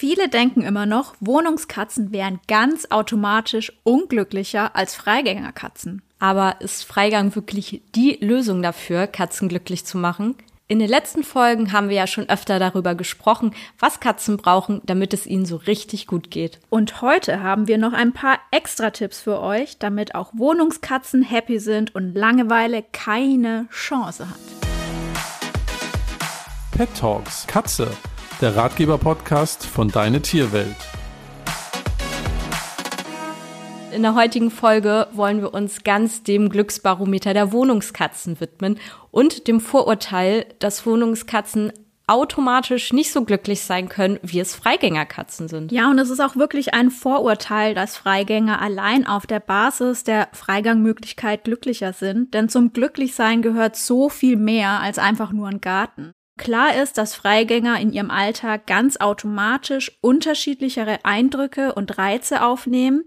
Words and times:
Viele 0.00 0.30
denken 0.30 0.62
immer 0.62 0.86
noch, 0.86 1.14
Wohnungskatzen 1.20 2.10
wären 2.10 2.40
ganz 2.48 2.86
automatisch 2.88 3.70
unglücklicher 3.82 4.74
als 4.74 4.94
Freigängerkatzen. 4.94 6.00
Aber 6.18 6.62
ist 6.62 6.84
Freigang 6.84 7.34
wirklich 7.34 7.82
die 7.94 8.16
Lösung 8.22 8.62
dafür, 8.62 9.06
Katzen 9.06 9.50
glücklich 9.50 9.84
zu 9.84 9.98
machen? 9.98 10.36
In 10.68 10.78
den 10.78 10.88
letzten 10.88 11.22
Folgen 11.22 11.72
haben 11.72 11.90
wir 11.90 11.96
ja 11.96 12.06
schon 12.06 12.30
öfter 12.30 12.58
darüber 12.58 12.94
gesprochen, 12.94 13.52
was 13.78 14.00
Katzen 14.00 14.38
brauchen, 14.38 14.80
damit 14.86 15.12
es 15.12 15.26
ihnen 15.26 15.44
so 15.44 15.56
richtig 15.56 16.06
gut 16.06 16.30
geht. 16.30 16.60
Und 16.70 17.02
heute 17.02 17.42
haben 17.42 17.68
wir 17.68 17.76
noch 17.76 17.92
ein 17.92 18.14
paar 18.14 18.38
extra 18.52 18.88
Tipps 18.88 19.20
für 19.20 19.38
euch, 19.42 19.76
damit 19.76 20.14
auch 20.14 20.30
Wohnungskatzen 20.32 21.22
happy 21.22 21.58
sind 21.58 21.94
und 21.94 22.14
Langeweile 22.14 22.86
keine 22.92 23.68
Chance 23.70 24.30
hat. 24.30 24.38
Pet 26.70 26.88
Talks 26.98 27.46
Katze, 27.46 27.90
der 28.40 28.56
Ratgeber-Podcast 28.56 29.66
von 29.66 29.88
Deine 29.88 30.22
Tierwelt. 30.22 30.76
In 33.92 34.02
der 34.02 34.14
heutigen 34.14 34.50
Folge 34.50 35.08
wollen 35.12 35.42
wir 35.42 35.52
uns 35.52 35.84
ganz 35.84 36.22
dem 36.22 36.48
Glücksbarometer 36.48 37.34
der 37.34 37.52
Wohnungskatzen 37.52 38.40
widmen 38.40 38.78
und 39.10 39.46
dem 39.46 39.60
Vorurteil, 39.60 40.46
dass 40.58 40.86
Wohnungskatzen 40.86 41.72
automatisch 42.06 42.94
nicht 42.94 43.12
so 43.12 43.24
glücklich 43.24 43.60
sein 43.60 43.90
können, 43.90 44.18
wie 44.22 44.40
es 44.40 44.54
Freigängerkatzen 44.54 45.48
sind. 45.48 45.70
Ja, 45.70 45.90
und 45.90 45.98
es 45.98 46.08
ist 46.08 46.20
auch 46.20 46.36
wirklich 46.36 46.72
ein 46.72 46.90
Vorurteil, 46.90 47.74
dass 47.74 47.98
Freigänger 47.98 48.62
allein 48.62 49.06
auf 49.06 49.26
der 49.26 49.40
Basis 49.40 50.02
der 50.02 50.28
Freigangmöglichkeit 50.32 51.44
glücklicher 51.44 51.92
sind, 51.92 52.32
denn 52.32 52.48
zum 52.48 52.72
Glücklichsein 52.72 53.42
gehört 53.42 53.76
so 53.76 54.08
viel 54.08 54.36
mehr 54.36 54.80
als 54.80 54.98
einfach 54.98 55.30
nur 55.32 55.48
ein 55.48 55.60
Garten. 55.60 56.12
Klar 56.40 56.74
ist, 56.74 56.96
dass 56.96 57.14
Freigänger 57.14 57.78
in 57.80 57.92
ihrem 57.92 58.10
Alltag 58.10 58.66
ganz 58.66 58.96
automatisch 58.96 59.92
unterschiedlichere 60.00 61.04
Eindrücke 61.04 61.74
und 61.74 61.98
Reize 61.98 62.42
aufnehmen. 62.42 63.04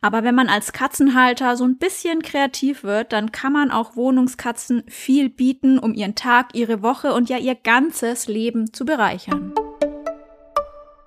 Aber 0.00 0.24
wenn 0.24 0.34
man 0.34 0.48
als 0.48 0.72
Katzenhalter 0.72 1.56
so 1.56 1.62
ein 1.62 1.78
bisschen 1.78 2.22
kreativ 2.22 2.82
wird, 2.82 3.12
dann 3.12 3.30
kann 3.30 3.52
man 3.52 3.70
auch 3.70 3.94
Wohnungskatzen 3.94 4.82
viel 4.88 5.28
bieten, 5.28 5.78
um 5.78 5.94
ihren 5.94 6.16
Tag, 6.16 6.56
ihre 6.56 6.82
Woche 6.82 7.14
und 7.14 7.28
ja 7.28 7.38
ihr 7.38 7.54
ganzes 7.54 8.26
Leben 8.26 8.72
zu 8.72 8.84
bereichern. 8.84 9.54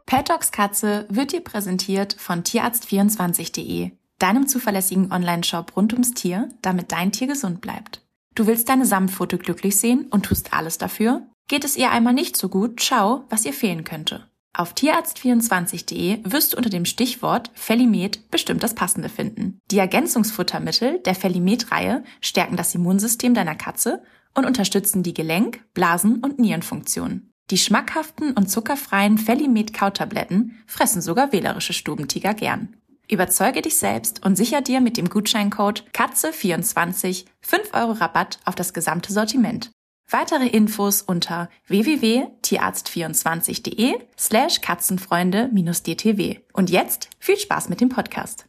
Pet 0.05 0.29
Dogs 0.29 0.53
Katze 0.53 1.05
wird 1.09 1.33
dir 1.33 1.41
präsentiert 1.41 2.15
von 2.17 2.43
Tierarzt24.de, 2.43 3.91
deinem 4.17 4.47
zuverlässigen 4.47 5.11
Online-Shop 5.11 5.75
rund 5.75 5.91
ums 5.91 6.13
Tier, 6.13 6.47
damit 6.61 6.93
dein 6.93 7.11
Tier 7.11 7.27
gesund 7.27 7.59
bleibt. 7.59 8.01
Du 8.33 8.47
willst 8.47 8.69
deine 8.69 8.85
Samtfoto 8.85 9.37
glücklich 9.37 9.75
sehen 9.75 10.07
und 10.09 10.25
tust 10.25 10.53
alles 10.53 10.77
dafür? 10.77 11.27
Geht 11.47 11.63
es 11.63 11.77
ihr 11.77 11.91
einmal 11.91 12.13
nicht 12.13 12.35
so 12.35 12.49
gut, 12.49 12.81
schau, 12.81 13.25
was 13.29 13.45
ihr 13.45 13.53
fehlen 13.53 13.83
könnte. 13.83 14.27
Auf 14.53 14.73
tierarzt24.de 14.73 16.19
wirst 16.23 16.53
du 16.53 16.57
unter 16.57 16.69
dem 16.69 16.85
Stichwort 16.85 17.51
Felimet 17.53 18.31
bestimmt 18.31 18.63
das 18.63 18.73
Passende 18.73 19.09
finden. 19.09 19.59
Die 19.69 19.77
Ergänzungsfuttermittel 19.77 20.99
der 20.99 21.13
Felimet-Reihe 21.13 22.03
stärken 22.21 22.55
das 22.55 22.73
Immunsystem 22.73 23.33
deiner 23.33 23.55
Katze 23.55 24.01
und 24.33 24.45
unterstützen 24.45 25.03
die 25.03 25.13
Gelenk-, 25.13 25.59
Blasen- 25.73 26.23
und 26.23 26.39
Nierenfunktion. 26.39 27.29
Die 27.51 27.57
schmackhaften 27.57 28.31
und 28.31 28.49
zuckerfreien 28.49 29.17
Felimet-Kautabletten 29.17 30.63
fressen 30.65 31.01
sogar 31.01 31.31
wählerische 31.31 31.73
Stubentiger 31.73 32.33
gern. 32.33 32.77
Überzeuge 33.07 33.61
dich 33.61 33.77
selbst 33.77 34.25
und 34.25 34.35
sicher 34.35 34.61
dir 34.61 34.81
mit 34.81 34.97
dem 34.97 35.09
Gutscheincode 35.09 35.83
KATZE24 35.93 37.25
5 37.41 37.73
Euro 37.73 37.91
Rabatt 37.91 38.39
auf 38.45 38.55
das 38.55 38.73
gesamte 38.73 39.13
Sortiment. 39.13 39.69
Weitere 40.07 40.47
Infos 40.47 41.01
unter 41.01 41.49
www.tierarzt24.de 41.67 43.95
slash 44.17 44.61
katzenfreunde-dtw. 44.61 46.39
Und 46.53 46.69
jetzt 46.69 47.09
viel 47.19 47.37
Spaß 47.37 47.67
mit 47.69 47.81
dem 47.81 47.89
Podcast. 47.89 48.45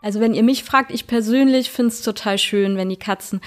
Also 0.00 0.20
wenn 0.20 0.34
ihr 0.34 0.42
mich 0.42 0.64
fragt, 0.64 0.90
ich 0.92 1.06
persönlich 1.06 1.70
find's 1.70 2.02
total 2.02 2.36
schön, 2.36 2.76
wenn 2.76 2.90
die 2.90 2.98
Katzen 2.98 3.40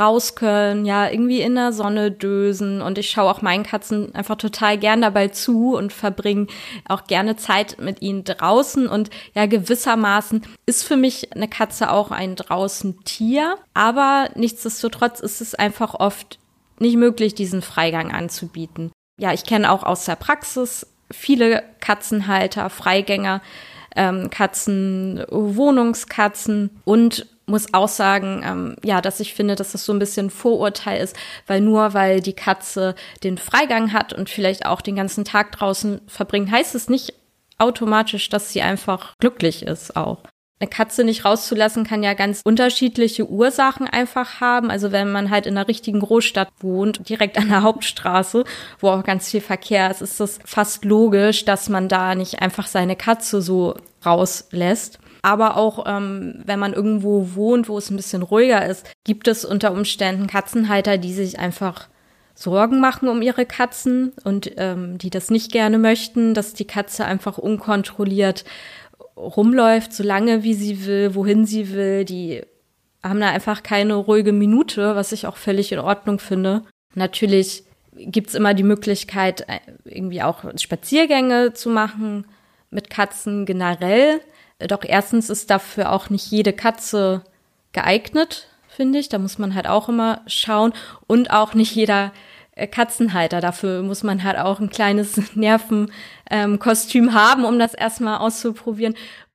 raus 0.00 0.34
können, 0.34 0.86
ja, 0.86 1.08
irgendwie 1.08 1.42
in 1.42 1.54
der 1.54 1.72
Sonne 1.72 2.10
dösen. 2.10 2.80
Und 2.80 2.96
ich 2.96 3.10
schaue 3.10 3.30
auch 3.30 3.42
meinen 3.42 3.62
Katzen 3.62 4.14
einfach 4.14 4.36
total 4.36 4.78
gern 4.78 5.02
dabei 5.02 5.28
zu 5.28 5.76
und 5.76 5.92
verbringe 5.92 6.46
auch 6.88 7.04
gerne 7.04 7.36
Zeit 7.36 7.76
mit 7.78 8.00
ihnen 8.00 8.24
draußen. 8.24 8.88
Und 8.88 9.10
ja, 9.34 9.44
gewissermaßen 9.44 10.46
ist 10.64 10.82
für 10.82 10.96
mich 10.96 11.36
eine 11.36 11.46
Katze 11.46 11.92
auch 11.92 12.10
ein 12.10 12.36
draußen 12.36 13.04
Tier. 13.04 13.56
Aber 13.74 14.30
nichtsdestotrotz 14.34 15.20
ist 15.20 15.42
es 15.42 15.54
einfach 15.54 15.94
oft 15.94 16.38
nicht 16.80 16.96
möglich, 16.96 17.34
diesen 17.34 17.62
Freigang 17.62 18.12
anzubieten. 18.12 18.92
Ja, 19.18 19.32
ich 19.32 19.44
kenne 19.44 19.70
auch 19.70 19.82
aus 19.82 20.04
der 20.04 20.16
Praxis 20.16 20.86
viele 21.10 21.64
Katzenhalter, 21.80 22.70
Freigänger, 22.70 23.40
ähm, 23.96 24.30
Katzen, 24.30 25.24
Wohnungskatzen 25.30 26.70
und 26.84 27.26
muss 27.46 27.72
auch 27.72 27.88
sagen, 27.88 28.42
ähm, 28.44 28.76
ja, 28.84 29.00
dass 29.00 29.20
ich 29.20 29.34
finde, 29.34 29.56
dass 29.56 29.72
das 29.72 29.84
so 29.84 29.92
ein 29.92 29.98
bisschen 29.98 30.30
Vorurteil 30.30 31.02
ist, 31.02 31.16
weil 31.46 31.60
nur 31.60 31.94
weil 31.94 32.20
die 32.20 32.34
Katze 32.34 32.94
den 33.24 33.38
Freigang 33.38 33.92
hat 33.92 34.12
und 34.12 34.28
vielleicht 34.28 34.66
auch 34.66 34.82
den 34.82 34.96
ganzen 34.96 35.24
Tag 35.24 35.52
draußen 35.52 36.02
verbringt, 36.06 36.50
heißt 36.50 36.74
es 36.74 36.88
nicht 36.88 37.14
automatisch, 37.56 38.28
dass 38.28 38.52
sie 38.52 38.62
einfach 38.62 39.14
glücklich 39.18 39.62
ist 39.62 39.96
auch. 39.96 40.22
Eine 40.60 40.68
Katze 40.68 41.04
nicht 41.04 41.24
rauszulassen 41.24 41.84
kann 41.84 42.02
ja 42.02 42.14
ganz 42.14 42.40
unterschiedliche 42.44 43.28
Ursachen 43.28 43.86
einfach 43.86 44.40
haben. 44.40 44.70
Also 44.70 44.90
wenn 44.90 45.12
man 45.12 45.30
halt 45.30 45.46
in 45.46 45.56
einer 45.56 45.68
richtigen 45.68 46.00
Großstadt 46.00 46.48
wohnt, 46.58 47.08
direkt 47.08 47.38
an 47.38 47.48
der 47.48 47.62
Hauptstraße, 47.62 48.44
wo 48.80 48.88
auch 48.88 49.04
ganz 49.04 49.30
viel 49.30 49.40
Verkehr 49.40 49.88
ist, 49.90 50.02
ist 50.02 50.18
das 50.18 50.40
fast 50.44 50.84
logisch, 50.84 51.44
dass 51.44 51.68
man 51.68 51.88
da 51.88 52.16
nicht 52.16 52.42
einfach 52.42 52.66
seine 52.66 52.96
Katze 52.96 53.40
so 53.40 53.76
rauslässt. 54.04 54.98
Aber 55.22 55.56
auch 55.56 55.84
ähm, 55.86 56.42
wenn 56.44 56.58
man 56.58 56.72
irgendwo 56.72 57.34
wohnt, 57.34 57.68
wo 57.68 57.78
es 57.78 57.90
ein 57.90 57.96
bisschen 57.96 58.22
ruhiger 58.22 58.66
ist, 58.66 58.86
gibt 59.04 59.28
es 59.28 59.44
unter 59.44 59.72
Umständen 59.72 60.26
Katzenhalter, 60.26 60.98
die 60.98 61.12
sich 61.12 61.38
einfach 61.38 61.88
Sorgen 62.34 62.80
machen 62.80 63.08
um 63.08 63.20
ihre 63.20 63.46
Katzen 63.46 64.12
und 64.22 64.52
ähm, 64.58 64.96
die 64.96 65.10
das 65.10 65.28
nicht 65.28 65.50
gerne 65.50 65.76
möchten, 65.76 66.34
dass 66.34 66.54
die 66.54 66.66
Katze 66.66 67.04
einfach 67.04 67.36
unkontrolliert 67.36 68.44
rumläuft, 69.18 69.92
so 69.92 70.02
lange 70.02 70.42
wie 70.42 70.54
sie 70.54 70.86
will, 70.86 71.14
wohin 71.14 71.44
sie 71.44 71.72
will. 71.72 72.04
Die 72.04 72.42
haben 73.02 73.20
da 73.20 73.30
einfach 73.30 73.62
keine 73.62 73.94
ruhige 73.94 74.32
Minute, 74.32 74.96
was 74.96 75.12
ich 75.12 75.26
auch 75.26 75.36
völlig 75.36 75.72
in 75.72 75.78
Ordnung 75.78 76.18
finde. 76.18 76.64
Natürlich 76.94 77.64
gibt's 77.92 78.34
immer 78.34 78.54
die 78.54 78.62
Möglichkeit, 78.62 79.42
äh, 79.48 79.60
irgendwie 79.84 80.22
auch 80.22 80.44
Spaziergänge 80.56 81.52
zu 81.52 81.68
machen 81.68 82.26
mit 82.70 82.90
Katzen 82.90 83.46
generell. 83.46 84.20
Doch 84.58 84.84
erstens 84.84 85.30
ist 85.30 85.50
dafür 85.50 85.92
auch 85.92 86.10
nicht 86.10 86.30
jede 86.30 86.52
Katze 86.52 87.22
geeignet, 87.72 88.48
finde 88.68 88.98
ich. 88.98 89.08
Da 89.08 89.18
muss 89.18 89.38
man 89.38 89.54
halt 89.54 89.66
auch 89.66 89.88
immer 89.88 90.22
schauen. 90.26 90.72
Und 91.06 91.30
auch 91.30 91.54
nicht 91.54 91.74
jeder 91.74 92.12
äh, 92.58 92.66
Katzenhalter. 92.66 93.40
Dafür 93.40 93.82
muss 93.82 94.02
man 94.02 94.24
halt 94.24 94.38
auch 94.38 94.60
ein 94.60 94.70
kleines 94.70 95.20
Nervenkostüm 95.34 95.94
ähm, 96.30 96.58
haben, 97.14 97.44
um 97.44 97.58
das 97.58 97.74
erstmal 97.74 98.18
auszuprobieren. 98.18 98.94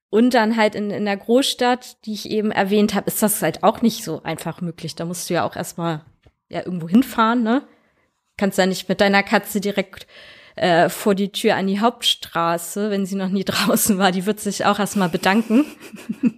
Und 0.10 0.36
dann 0.36 0.58
halt 0.58 0.76
in, 0.76 0.92
in 0.92 1.06
der 1.06 1.18
Großstadt, 1.18 2.06
die 2.06 2.14
ich 2.14 2.30
eben 2.30 2.52
erwähnt 2.52 2.94
habe, 2.94 3.08
ist 3.08 3.24
das 3.24 3.42
halt 3.42 3.64
auch 3.64 3.82
nicht 3.82 4.04
so 4.04 4.22
einfach 4.24 4.62
möglich. 4.62 4.94
Da 4.96 5.06
musst 5.06 5.30
du 5.30 5.34
ja 5.34 5.44
auch 5.44 5.56
erstmal 5.56 6.06
ja 6.50 6.64
irgendwo 6.64 6.88
hinfahren, 6.88 7.42
ne? 7.42 7.64
Kannst 8.38 8.58
ja 8.58 8.66
nicht 8.66 8.90
mit 8.90 9.02
deiner 9.02 9.24
Katze 9.24 9.60
direkt 9.60 10.08
äh, 10.56 10.90
vor 10.90 11.16
die 11.16 11.32
Tür 11.32 11.56
an 11.56 11.68
die 11.68 11.80
Hauptstraße, 11.80 12.92
wenn 12.92 13.06
sie 13.06 13.16
noch 13.16 13.30
nie 13.30 13.44
draußen 13.46 13.98
war. 13.98 14.12
Die 14.12 14.26
wird 14.26 14.40
sich 14.40 14.66
auch 14.66 14.80
erstmal 14.80 15.10
bedanken, 15.10 15.66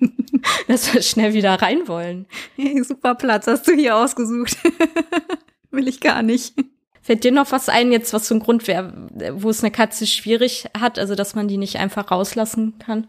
dass 0.68 0.94
wir 0.94 1.02
schnell 1.02 1.34
wieder 1.34 1.62
rein 1.62 1.88
wollen. 1.88 2.28
Hey, 2.56 2.82
super 2.88 3.16
Platz 3.16 3.48
hast 3.48 3.68
du 3.68 3.74
hier 3.74 3.98
ausgesucht. 3.98 4.58
Will 5.72 5.88
ich 5.88 6.00
gar 6.00 6.22
nicht. 6.22 6.54
Fällt 7.06 7.24
dir 7.24 7.32
noch 7.32 7.52
was 7.52 7.70
ein, 7.70 7.92
jetzt 7.92 8.14
was 8.14 8.28
so 8.28 8.34
ein 8.34 8.40
Grund 8.40 8.68
wäre, 8.68 8.92
wo 9.34 9.52
es 9.52 9.62
eine 9.62 9.70
Katze 9.70 10.08
schwierig 10.08 10.66
hat, 10.76 10.98
also 10.98 11.14
dass 11.14 11.36
man 11.36 11.48
die 11.48 11.58
nicht 11.58 11.76
einfach 11.76 12.10
rauslassen 12.10 12.80
kann? 12.80 13.06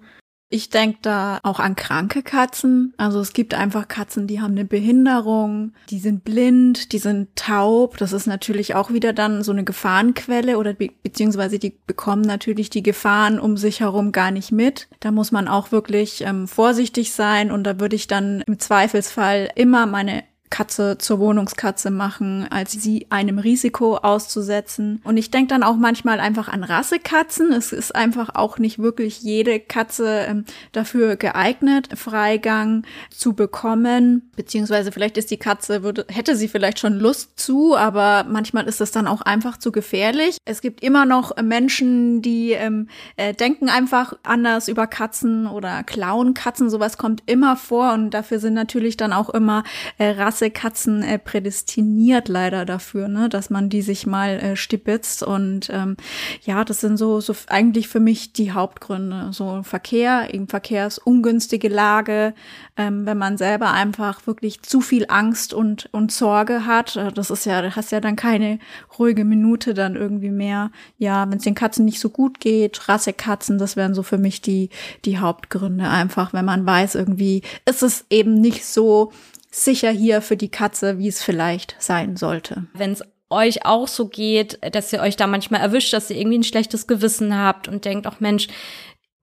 Ich 0.51 0.69
denke 0.69 0.99
da 1.01 1.41
auch 1.45 1.61
an 1.61 1.77
kranke 1.77 2.23
Katzen. 2.23 2.93
Also 2.99 3.21
es 3.21 3.33
gibt 3.33 3.55
einfach 3.55 3.89
Katzen, 3.89 4.27
die 4.27 4.43
haben 4.43 4.51
eine 4.51 4.67
Behinderung, 4.67 5.73
die 5.89 5.99
sind 5.99 6.25
blind, 6.25 6.93
die 6.93 6.99
sind 6.99 7.35
taub. 7.37 7.97
Das 7.97 8.13
ist 8.13 8.27
natürlich 8.27 8.75
auch 8.75 8.93
wieder 8.93 9.15
dann 9.15 9.43
so 9.43 9.51
eine 9.51 9.65
Gefahrenquelle 9.65 10.59
oder 10.59 10.75
be 10.75 10.91
beziehungsweise 11.03 11.59
die 11.59 11.79
bekommen 11.87 12.21
natürlich 12.21 12.69
die 12.69 12.83
Gefahren 12.83 13.41
um 13.41 13.57
sich 13.57 13.81
herum 13.81 14.13
gar 14.13 14.31
nicht 14.31 14.53
mit. 14.53 14.89
Da 15.01 15.11
muss 15.11 15.33
man 15.33 15.49
auch 15.49 15.73
wirklich 15.73 16.21
ähm, 16.21 16.47
vorsichtig 16.47 17.13
sein 17.13 17.51
und 17.51 17.65
da 17.65 17.81
würde 17.81 17.97
ich 17.97 18.09
dann 18.09 18.43
im 18.47 18.59
Zweifelsfall 18.59 19.49
immer 19.55 19.87
meine 19.87 20.23
Katze 20.51 20.99
zur 20.99 21.19
Wohnungskatze 21.19 21.91
machen, 21.91 22.47
als 22.51 22.73
sie 22.73 23.07
einem 23.11 23.39
Risiko 23.39 23.97
auszusetzen. 23.97 25.01
Und 25.05 25.17
ich 25.17 25.31
denke 25.31 25.49
dann 25.49 25.63
auch 25.63 25.77
manchmal 25.77 26.21
einfach 26.21 26.49
an 26.49 26.65
Rassekatzen. 26.65 27.53
Es 27.53 27.73
ist 27.73 27.95
einfach 27.95 28.35
auch 28.35 28.59
nicht 28.59 28.79
wirklich 28.79 29.23
jede 29.23 29.61
Katze 29.61 30.27
ähm, 30.29 30.45
dafür 30.73 31.17
geeignet, 31.17 31.89
Freigang 31.97 32.85
zu 33.11 33.35
bekommen. 33.35 34.31
Beziehungsweise 34.37 34.93
vielleicht 34.93 35.17
ist 35.17 35.31
die 35.31 35.37
Katze, 35.37 35.83
würde, 35.83 36.07
hätte 36.09 36.37
sie 36.37 36.49
vielleicht 36.49 36.79
schon 36.79 36.99
Lust 36.99 37.39
zu, 37.39 37.77
aber 37.77 38.25
manchmal 38.29 38.67
ist 38.67 38.81
es 38.81 38.91
dann 38.91 39.07
auch 39.07 39.23
einfach 39.23 39.57
zu 39.57 39.73
gefährlich. 39.73 40.39
Es 40.45 40.61
gibt 40.61 40.83
immer 40.83 41.05
noch 41.07 41.37
Menschen, 41.43 42.23
die 42.23 42.53
ähm, 42.53 42.89
äh, 43.17 43.35
denken 43.35 43.69
einfach 43.69 44.15
anders 44.23 44.69
über 44.69 44.87
Katzen 44.87 45.47
oder 45.47 45.83
klauen 45.83 46.35
Katzen. 46.35 46.71
Sowas 46.71 46.99
kommt 46.99 47.23
immer 47.27 47.57
vor 47.57 47.93
und 47.93 48.11
dafür 48.11 48.39
sind 48.39 48.55
natürlich 48.55 48.97
dann 48.97 49.13
auch 49.13 49.31
immer 49.31 49.65
äh, 49.99 50.07
Rassekatzen 50.37 51.03
äh, 51.03 51.19
prädestiniert 51.19 52.29
leider 52.29 52.67
dafür, 52.67 53.09
ne, 53.09 53.29
dass 53.29 53.49
man 53.49 53.71
die 53.71 53.81
sich 53.81 54.07
mal 54.07 54.39
äh, 54.39 54.57
stibitzt. 54.57 55.23
Und 55.23 55.71
ähm, 55.71 55.97
ja, 56.45 56.65
das 56.65 56.81
sind 56.81 56.99
so, 56.99 57.21
so 57.21 57.35
eigentlich 57.49 57.89
für 57.89 58.01
mich 58.01 58.33
die 58.33 58.53
Hauptgründe. 58.53 59.29
So 59.33 59.63
Verkehr, 59.63 60.35
eben 60.35 60.47
verkehrsungünstige 60.47 61.69
Lage, 61.69 62.35
ähm, 62.77 63.07
wenn 63.07 63.17
man 63.17 63.39
selber 63.39 63.73
einfach 63.73 64.27
wirklich 64.27 64.63
zu 64.63 64.81
viel 64.81 65.07
Angst 65.09 65.55
und, 65.55 65.89
und 65.93 66.13
Sorge 66.13 66.67
hat. 66.67 66.97
Äh, 66.97 67.13
das 67.13 67.31
ist 67.31 67.47
ja, 67.47 67.63
du 67.63 67.75
hast 67.75 67.93
ja 67.93 68.01
dann 68.01 68.17
keine 68.17 68.59
ruhige 68.99 69.25
Minute 69.25 69.73
dann 69.73 69.97
irgendwie 69.97 70.31
mehr. 70.31 70.71
Ja, 70.99 71.29
wenn 71.31 71.39
es 71.39 71.45
den 71.45 71.55
Katzen 71.55 71.87
nicht 71.87 72.01
so 72.01 72.11
gut 72.11 72.41
geht, 72.41 72.89
Rassekatzen, 72.89 73.59
das 73.59 73.77
wären 73.77 73.95
so 73.95 74.03
für 74.03 74.19
mich 74.19 74.43
die, 74.43 74.69
die 75.07 75.19
Hauptgründe 75.19 75.89
einfach, 75.89 76.35
wenn 76.35 76.45
man 76.45 76.67
weiß, 76.67 76.95
irgendwie 76.95 77.43
ist 77.65 77.83
es 77.83 78.05
eben 78.11 78.35
nicht 78.35 78.67
so 78.67 79.13
sicher 79.57 79.91
hier 79.91 80.21
für 80.21 80.37
die 80.37 80.51
Katze, 80.51 80.99
wie 80.99 81.09
es 81.09 81.23
vielleicht 81.23 81.77
sein 81.79 82.17
sollte. 82.17 82.67
Wenn 82.75 82.93
es 82.93 83.03
euch 83.31 83.65
auch 83.65 83.89
so 83.89 84.09
geht, 84.09 84.59
dass 84.75 84.93
ihr 84.93 85.01
euch 85.01 85.17
da 85.17 85.27
manchmal 85.27 85.61
erwischt, 85.61 85.93
dass 85.93 86.11
ihr 86.11 86.17
irgendwie 86.17 86.39
ein 86.39 86.45
schlechtes 86.45 86.87
Gewissen 86.87 87.37
habt 87.37 87.67
und 87.67 87.85
denkt, 87.85 88.07
ach 88.07 88.21
Mensch, 88.21 88.49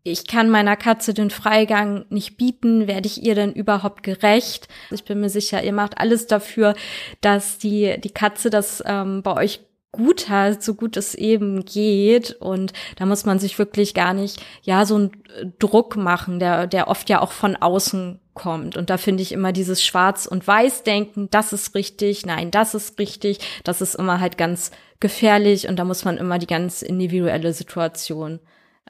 ich 0.03 0.27
kann 0.27 0.50
meiner 0.50 0.75
Katze 0.75 1.13
den 1.13 1.30
Freigang 1.30 2.06
nicht 2.09 2.35
bieten, 2.35 2.88
werde 2.88 3.07
ich 3.07 3.24
ihr 3.24 3.35
denn 3.35 3.53
überhaupt 3.53 4.03
gerecht? 4.03 4.68
Ich 4.91 5.06
bin 5.06 5.21
mir 5.21 5.30
sicher, 5.30 5.63
ihr 5.63 5.71
macht 5.71 5.97
alles 5.97 6.27
dafür, 6.27 6.75
dass 7.21 7.57
die, 7.57 7.95
die 8.01 8.09
Katze 8.09 8.50
das 8.50 8.83
ähm, 8.86 9.21
bei 9.24 9.33
euch 9.36 9.62
gut 9.93 10.27
hat, 10.27 10.61
so 10.61 10.73
gut 10.73 10.97
es 10.97 11.15
eben 11.15 11.63
geht. 11.63 12.33
Und 12.33 12.73
da 12.97 13.05
muss 13.05 13.25
man 13.25 13.39
sich 13.39 13.57
wirklich 13.57 13.93
gar 13.93 14.13
nicht, 14.13 14.43
ja, 14.63 14.85
so 14.85 14.95
einen 14.95 15.11
Druck 15.59 15.95
machen, 15.95 16.39
der, 16.39 16.67
der 16.67 16.89
oft 16.89 17.09
ja 17.09 17.21
auch 17.21 17.31
von 17.31 17.55
außen 17.55 18.19
kommt. 18.33 18.75
Und 18.75 18.89
da 18.89 18.97
finde 18.97 19.23
ich 19.23 19.31
immer 19.31 19.53
dieses 19.53 19.83
Schwarz- 19.83 20.25
und 20.25 20.45
Weiß-Denken, 20.45 21.29
das 21.29 21.53
ist 21.53 21.75
richtig, 21.75 22.25
nein, 22.25 22.51
das 22.51 22.73
ist 22.73 22.99
richtig, 22.99 23.39
das 23.63 23.79
ist 23.79 23.95
immer 23.95 24.19
halt 24.19 24.37
ganz 24.37 24.71
gefährlich 24.99 25.67
und 25.67 25.77
da 25.77 25.85
muss 25.85 26.03
man 26.03 26.17
immer 26.17 26.39
die 26.39 26.47
ganz 26.47 26.81
individuelle 26.81 27.53
Situation 27.53 28.39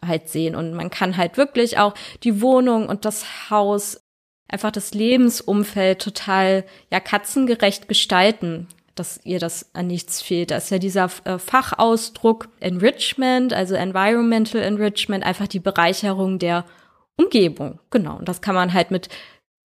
halt 0.03 0.29
sehen. 0.29 0.55
Und 0.55 0.73
man 0.73 0.89
kann 0.89 1.17
halt 1.17 1.37
wirklich 1.37 1.77
auch 1.77 1.93
die 2.23 2.41
Wohnung 2.41 2.87
und 2.87 3.05
das 3.05 3.49
Haus, 3.49 4.01
einfach 4.47 4.71
das 4.71 4.93
Lebensumfeld 4.93 6.01
total, 6.01 6.63
ja, 6.91 6.99
katzengerecht 6.99 7.87
gestalten 7.87 8.67
dass 8.95 9.19
ihr 9.23 9.39
das 9.39 9.73
an 9.73 9.87
nichts 9.87 10.21
fehlt. 10.21 10.51
Da 10.51 10.57
ist 10.57 10.71
ja 10.71 10.77
dieser 10.77 11.09
äh, 11.23 11.37
Fachausdruck 11.37 12.49
Enrichment, 12.59 13.53
also 13.53 13.75
Environmental 13.75 14.61
Enrichment, 14.61 15.23
einfach 15.23 15.47
die 15.47 15.59
Bereicherung 15.59 16.39
der 16.39 16.65
Umgebung. 17.17 17.79
Genau. 17.89 18.17
Und 18.17 18.27
das 18.27 18.41
kann 18.41 18.55
man 18.55 18.73
halt 18.73 18.91
mit 18.91 19.09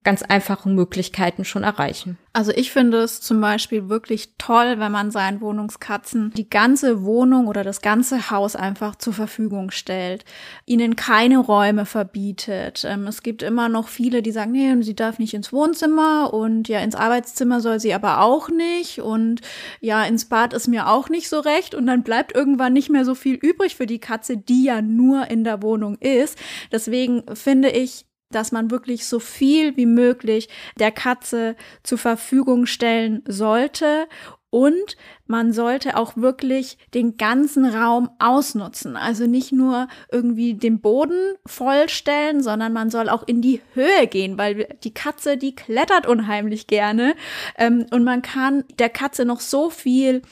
ganz 0.05 0.23
einfachen 0.23 0.75
Möglichkeiten 0.75 1.45
schon 1.45 1.65
erreichen. 1.65 2.19
Also 2.33 2.53
ich 2.53 2.71
finde 2.71 2.99
es 2.99 3.21
zum 3.21 3.41
Beispiel 3.41 3.89
wirklich 3.89 4.35
toll, 4.39 4.77
wenn 4.79 4.93
man 4.93 5.11
seinen 5.11 5.41
Wohnungskatzen 5.41 6.31
die 6.37 6.49
ganze 6.49 7.03
Wohnung 7.03 7.49
oder 7.49 7.65
das 7.65 7.83
ganze 7.83 8.31
Haus 8.31 8.55
einfach 8.55 8.95
zur 8.95 9.13
Verfügung 9.13 9.73
stellt, 9.73 10.25
ihnen 10.65 10.95
keine 10.95 11.39
Räume 11.39 11.85
verbietet. 11.85 12.85
Ähm, 12.89 13.09
es 13.09 13.25
gibt 13.25 13.43
immer 13.43 13.69
noch 13.69 13.89
viele, 13.89 14.23
die 14.23 14.31
sagen, 14.31 14.53
nee, 14.53 14.83
sie 14.83 14.95
darf 14.95 15.19
nicht 15.19 15.35
ins 15.35 15.53
Wohnzimmer 15.53 16.33
und 16.33 16.69
ja, 16.69 16.79
ins 16.79 16.95
Arbeitszimmer 16.95 17.61
soll 17.61 17.81
sie 17.81 17.93
aber 17.93 18.21
auch 18.21 18.51
nicht 18.51 19.01
und 19.01 19.41
ja, 19.81 20.05
ins 20.05 20.27
Bad 20.27 20.53
ist 20.53 20.69
mir 20.69 20.89
auch 20.89 21.09
nicht 21.09 21.29
so 21.29 21.41
recht 21.41 21.75
und 21.75 21.87
dann 21.87 22.05
bleibt 22.05 22.35
irgendwann 22.37 22.73
nicht 22.73 22.89
mehr 22.89 23.05
so 23.05 23.17
viel 23.17 23.35
übrig 23.35 23.75
für 23.75 23.87
die 23.87 23.99
Katze, 23.99 24.37
die 24.37 24.63
ja 24.63 24.81
nur 24.81 25.29
in 25.29 25.43
der 25.43 25.61
Wohnung 25.63 25.97
ist. 25.97 26.39
Deswegen 26.71 27.25
finde 27.35 27.71
ich, 27.71 28.08
dass 28.31 28.53
man 28.53 28.71
wirklich 28.71 29.07
so 29.07 29.19
viel 29.19 29.77
wie 29.77 29.87
möglich 29.87 30.49
der 30.79 30.93
Katze 30.93 31.57
zur 31.83 31.99
Verfügung 31.99 32.67
stellen 32.67 33.23
sollte 33.27 34.07
und 34.51 34.97
man 35.27 35.53
sollte 35.53 35.97
auch 35.97 36.17
wirklich 36.17 36.79
den 36.95 37.19
ganzen 37.19 37.67
Raum 37.67 38.09
ausnutzen. 38.19 38.97
Also 38.97 39.27
nicht 39.27 39.53
nur 39.53 39.89
irgendwie 40.11 40.55
den 40.55 40.81
Boden 40.81 41.35
vollstellen, 41.45 42.43
sondern 42.43 42.73
man 42.73 42.89
soll 42.89 43.11
auch 43.11 43.25
in 43.27 43.43
die 43.43 43.61
Höhe 43.75 44.07
gehen, 44.07 44.39
weil 44.39 44.67
die 44.85 44.95
Katze, 44.95 45.37
die 45.37 45.55
klettert 45.55 46.07
unheimlich 46.07 46.67
gerne. 46.67 47.15
Ähm, 47.59 47.85
und 47.91 48.05
man 48.05 48.23
kann 48.23 48.65
der 48.79 48.89
Katze 48.89 49.27
noch 49.27 49.41
so 49.41 49.69
viel 49.69 50.23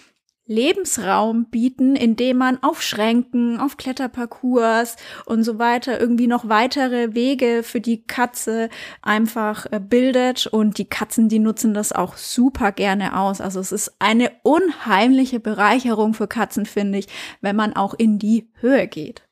Lebensraum 0.46 1.46
bieten, 1.46 1.96
indem 1.96 2.38
man 2.38 2.62
auf 2.62 2.80
Schränken, 2.80 3.58
auf 3.58 3.76
Kletterparcours 3.76 4.96
und 5.24 5.42
so 5.42 5.58
weiter 5.58 6.00
irgendwie 6.00 6.28
noch 6.28 6.48
weitere 6.48 7.14
Wege 7.14 7.62
für 7.64 7.80
die 7.80 8.04
Katze 8.04 8.68
einfach 9.02 9.66
äh, 9.72 9.80
bildet 9.80 10.46
und 10.46 10.78
die 10.78 10.88
Katzen, 10.88 11.28
die 11.28 11.40
nutzen 11.40 11.74
das 11.74 11.92
auch 11.92 12.16
super 12.16 12.70
gerne 12.70 13.18
aus. 13.18 13.40
Also 13.40 13.58
es 13.58 13.72
ist 13.72 13.96
eine 13.98 14.30
unheimliche 14.42 15.40
Bereicherung 15.40 16.14
für 16.14 16.28
Katzen, 16.28 16.64
finde 16.64 16.98
ich, 16.98 17.08
wenn 17.40 17.56
man 17.56 17.74
auch 17.74 17.94
in 17.94 18.18
die 18.18 18.48
Höhe 18.60 18.86
geht. 18.86 19.22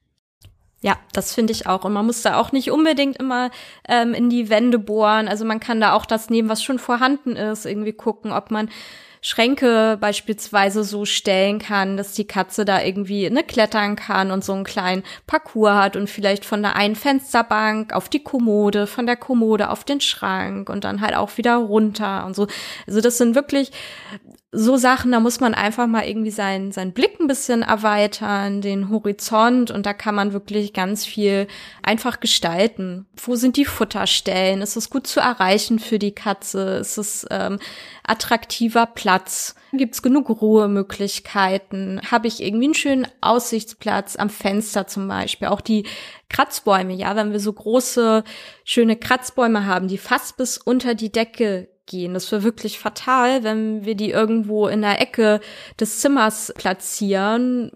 Ja, 0.80 0.98
das 1.12 1.32
finde 1.32 1.52
ich 1.52 1.66
auch. 1.66 1.84
Und 1.84 1.94
man 1.94 2.04
muss 2.04 2.20
da 2.20 2.38
auch 2.38 2.52
nicht 2.52 2.70
unbedingt 2.70 3.16
immer 3.16 3.50
ähm, 3.88 4.12
in 4.12 4.28
die 4.28 4.50
Wände 4.50 4.78
bohren. 4.78 5.28
Also 5.28 5.46
man 5.46 5.58
kann 5.58 5.80
da 5.80 5.94
auch 5.94 6.04
das 6.04 6.28
nehmen, 6.28 6.50
was 6.50 6.62
schon 6.62 6.78
vorhanden 6.78 7.36
ist, 7.36 7.64
irgendwie 7.64 7.94
gucken, 7.94 8.32
ob 8.32 8.50
man 8.50 8.68
Schränke 9.26 9.96
beispielsweise 9.98 10.84
so 10.84 11.06
stellen 11.06 11.58
kann, 11.58 11.96
dass 11.96 12.12
die 12.12 12.26
Katze 12.26 12.66
da 12.66 12.82
irgendwie 12.82 13.30
ne, 13.30 13.42
klettern 13.42 13.96
kann 13.96 14.30
und 14.30 14.44
so 14.44 14.52
einen 14.52 14.64
kleinen 14.64 15.02
Parcours 15.26 15.72
hat 15.72 15.96
und 15.96 16.10
vielleicht 16.10 16.44
von 16.44 16.60
der 16.60 16.76
einen 16.76 16.94
Fensterbank 16.94 17.94
auf 17.94 18.10
die 18.10 18.22
Kommode, 18.22 18.86
von 18.86 19.06
der 19.06 19.16
Kommode 19.16 19.70
auf 19.70 19.82
den 19.82 20.02
Schrank 20.02 20.68
und 20.68 20.84
dann 20.84 21.00
halt 21.00 21.16
auch 21.16 21.38
wieder 21.38 21.56
runter 21.56 22.26
und 22.26 22.36
so. 22.36 22.48
Also 22.86 23.00
das 23.00 23.16
sind 23.16 23.34
wirklich 23.34 23.72
so 24.56 24.76
Sachen, 24.76 25.10
da 25.10 25.20
muss 25.20 25.40
man 25.40 25.52
einfach 25.52 25.86
mal 25.86 26.06
irgendwie 26.06 26.30
seinen, 26.30 26.70
seinen 26.70 26.92
Blick 26.92 27.18
ein 27.18 27.26
bisschen 27.26 27.62
erweitern, 27.62 28.60
den 28.60 28.88
Horizont 28.88 29.70
und 29.70 29.84
da 29.84 29.92
kann 29.92 30.14
man 30.14 30.32
wirklich 30.32 30.72
ganz 30.72 31.04
viel 31.04 31.48
einfach 31.82 32.20
gestalten. 32.20 33.06
Wo 33.16 33.34
sind 33.34 33.56
die 33.56 33.64
Futterstellen? 33.64 34.62
Ist 34.62 34.76
es 34.76 34.90
gut 34.90 35.06
zu 35.06 35.20
erreichen 35.20 35.80
für 35.80 35.98
die 35.98 36.14
Katze? 36.14 36.76
Ist 36.76 36.98
es 36.98 37.26
ähm, 37.30 37.58
attraktiver 38.06 38.86
Platz? 38.86 39.56
Gibt 39.72 39.94
es 39.94 40.02
genug 40.02 40.30
Ruhemöglichkeiten? 40.30 42.00
Habe 42.10 42.28
ich 42.28 42.40
irgendwie 42.40 42.66
einen 42.66 42.74
schönen 42.74 43.08
Aussichtsplatz 43.20 44.14
am 44.16 44.30
Fenster 44.30 44.86
zum 44.86 45.08
Beispiel? 45.08 45.48
Auch 45.48 45.60
die 45.60 45.84
Kratzbäume, 46.28 46.94
ja, 46.94 47.16
wenn 47.16 47.32
wir 47.32 47.40
so 47.40 47.52
große, 47.52 48.22
schöne 48.64 48.96
Kratzbäume 48.96 49.66
haben, 49.66 49.88
die 49.88 49.98
fast 49.98 50.36
bis 50.36 50.58
unter 50.58 50.94
die 50.94 51.10
Decke 51.10 51.68
gehen. 51.86 52.14
Das 52.14 52.30
wäre 52.32 52.42
wirklich 52.42 52.78
fatal, 52.78 53.44
wenn 53.44 53.84
wir 53.84 53.94
die 53.94 54.10
irgendwo 54.10 54.68
in 54.68 54.82
der 54.82 55.00
Ecke 55.00 55.40
des 55.78 56.00
Zimmers 56.00 56.52
platzieren, 56.56 57.70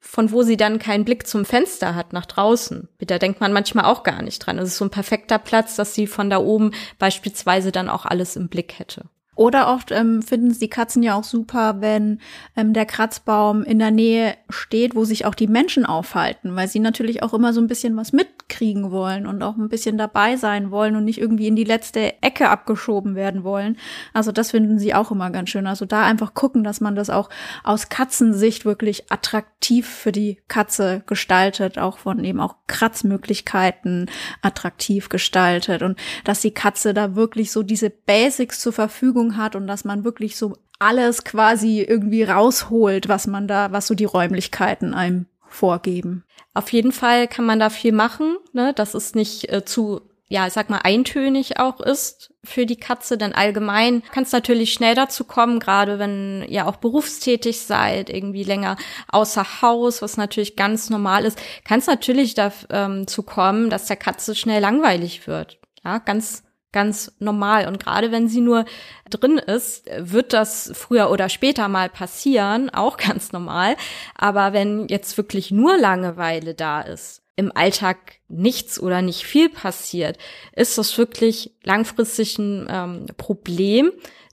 von 0.00 0.32
wo 0.32 0.42
sie 0.42 0.56
dann 0.56 0.78
keinen 0.78 1.04
Blick 1.04 1.26
zum 1.26 1.44
Fenster 1.44 1.94
hat 1.94 2.12
nach 2.12 2.26
draußen. 2.26 2.88
Da 3.00 3.18
denkt 3.18 3.40
man 3.40 3.52
manchmal 3.52 3.84
auch 3.84 4.02
gar 4.02 4.22
nicht 4.22 4.38
dran. 4.38 4.58
Es 4.58 4.70
ist 4.70 4.78
so 4.78 4.86
ein 4.86 4.90
perfekter 4.90 5.38
Platz, 5.38 5.76
dass 5.76 5.94
sie 5.94 6.06
von 6.06 6.30
da 6.30 6.38
oben 6.38 6.72
beispielsweise 6.98 7.70
dann 7.70 7.88
auch 7.88 8.06
alles 8.06 8.36
im 8.36 8.48
Blick 8.48 8.78
hätte. 8.78 9.04
Oder 9.40 9.68
oft 9.68 9.90
ähm, 9.90 10.20
finden 10.20 10.50
es 10.50 10.58
die 10.58 10.68
Katzen 10.68 11.02
ja 11.02 11.14
auch 11.14 11.24
super, 11.24 11.76
wenn 11.80 12.18
ähm, 12.58 12.74
der 12.74 12.84
Kratzbaum 12.84 13.62
in 13.62 13.78
der 13.78 13.90
Nähe 13.90 14.36
steht, 14.50 14.94
wo 14.94 15.06
sich 15.06 15.24
auch 15.24 15.34
die 15.34 15.46
Menschen 15.46 15.86
aufhalten, 15.86 16.54
weil 16.56 16.68
sie 16.68 16.78
natürlich 16.78 17.22
auch 17.22 17.32
immer 17.32 17.54
so 17.54 17.62
ein 17.62 17.66
bisschen 17.66 17.96
was 17.96 18.12
mitkriegen 18.12 18.90
wollen 18.90 19.26
und 19.26 19.42
auch 19.42 19.56
ein 19.56 19.70
bisschen 19.70 19.96
dabei 19.96 20.36
sein 20.36 20.70
wollen 20.70 20.94
und 20.94 21.06
nicht 21.06 21.18
irgendwie 21.18 21.46
in 21.46 21.56
die 21.56 21.64
letzte 21.64 22.22
Ecke 22.22 22.50
abgeschoben 22.50 23.14
werden 23.14 23.42
wollen. 23.42 23.78
Also 24.12 24.30
das 24.30 24.50
finden 24.50 24.78
sie 24.78 24.92
auch 24.92 25.10
immer 25.10 25.30
ganz 25.30 25.48
schön. 25.48 25.66
Also 25.66 25.86
da 25.86 26.04
einfach 26.04 26.34
gucken, 26.34 26.62
dass 26.62 26.82
man 26.82 26.94
das 26.94 27.08
auch 27.08 27.30
aus 27.64 27.88
Katzensicht 27.88 28.66
wirklich 28.66 29.10
attraktiv 29.10 29.88
für 29.88 30.12
die 30.12 30.36
Katze 30.48 31.02
gestaltet, 31.06 31.78
auch 31.78 31.96
von 31.96 32.22
eben 32.24 32.40
auch 32.40 32.56
Kratzmöglichkeiten 32.66 34.10
attraktiv 34.42 35.08
gestaltet 35.08 35.80
und 35.80 35.98
dass 36.24 36.42
die 36.42 36.52
Katze 36.52 36.92
da 36.92 37.16
wirklich 37.16 37.52
so 37.52 37.62
diese 37.62 37.88
Basics 37.88 38.60
zur 38.60 38.74
Verfügung 38.74 39.29
Verfügung 39.30 39.36
hat 39.36 39.56
und 39.56 39.66
dass 39.66 39.84
man 39.84 40.04
wirklich 40.04 40.36
so 40.36 40.56
alles 40.78 41.24
quasi 41.24 41.82
irgendwie 41.82 42.22
rausholt, 42.22 43.08
was 43.08 43.26
man 43.26 43.46
da, 43.46 43.72
was 43.72 43.86
so 43.86 43.94
die 43.94 44.04
Räumlichkeiten 44.04 44.94
einem 44.94 45.26
vorgeben. 45.46 46.24
Auf 46.54 46.72
jeden 46.72 46.92
Fall 46.92 47.28
kann 47.28 47.44
man 47.44 47.58
da 47.58 47.70
viel 47.70 47.92
machen. 47.92 48.36
Ne? 48.52 48.72
Das 48.74 48.94
ist 48.94 49.14
nicht 49.14 49.52
äh, 49.52 49.64
zu 49.64 50.00
ja, 50.32 50.46
ich 50.46 50.52
sag 50.52 50.70
mal, 50.70 50.78
eintönig 50.84 51.58
auch 51.58 51.80
ist 51.80 52.32
für 52.44 52.64
die 52.64 52.76
Katze, 52.76 53.18
denn 53.18 53.32
allgemein 53.32 54.04
kann 54.12 54.22
es 54.22 54.30
natürlich 54.30 54.72
schnell 54.72 54.94
dazu 54.94 55.24
kommen, 55.24 55.58
gerade 55.58 55.98
wenn 55.98 56.44
ihr 56.48 56.68
auch 56.68 56.76
berufstätig 56.76 57.62
seid, 57.62 58.10
irgendwie 58.10 58.44
länger 58.44 58.76
außer 59.08 59.60
Haus, 59.60 60.02
was 60.02 60.16
natürlich 60.16 60.54
ganz 60.54 60.88
normal 60.88 61.24
ist, 61.24 61.36
kann 61.64 61.80
es 61.80 61.88
natürlich 61.88 62.34
dazu 62.34 62.66
ähm, 62.70 63.06
kommen, 63.26 63.70
dass 63.70 63.86
der 63.86 63.96
Katze 63.96 64.36
schnell 64.36 64.62
langweilig 64.62 65.26
wird. 65.26 65.58
Ja, 65.82 65.98
ganz 65.98 66.44
ganz 66.72 67.12
normal. 67.18 67.66
Und 67.66 67.82
gerade 67.82 68.12
wenn 68.12 68.28
sie 68.28 68.40
nur 68.40 68.64
drin 69.08 69.38
ist, 69.38 69.88
wird 69.98 70.32
das 70.32 70.70
früher 70.74 71.10
oder 71.10 71.28
später 71.28 71.68
mal 71.68 71.88
passieren, 71.88 72.70
auch 72.72 72.96
ganz 72.96 73.32
normal. 73.32 73.76
Aber 74.14 74.52
wenn 74.52 74.86
jetzt 74.88 75.16
wirklich 75.16 75.50
nur 75.50 75.76
Langeweile 75.78 76.54
da 76.54 76.80
ist, 76.80 77.22
im 77.36 77.56
Alltag 77.56 78.18
nichts 78.28 78.78
oder 78.78 79.00
nicht 79.00 79.24
viel 79.24 79.48
passiert, 79.48 80.18
ist 80.54 80.76
das 80.76 80.98
wirklich 80.98 81.54
langfristig 81.64 82.38
ein 82.38 82.66
ähm, 82.68 83.06
Problem. 83.16 83.92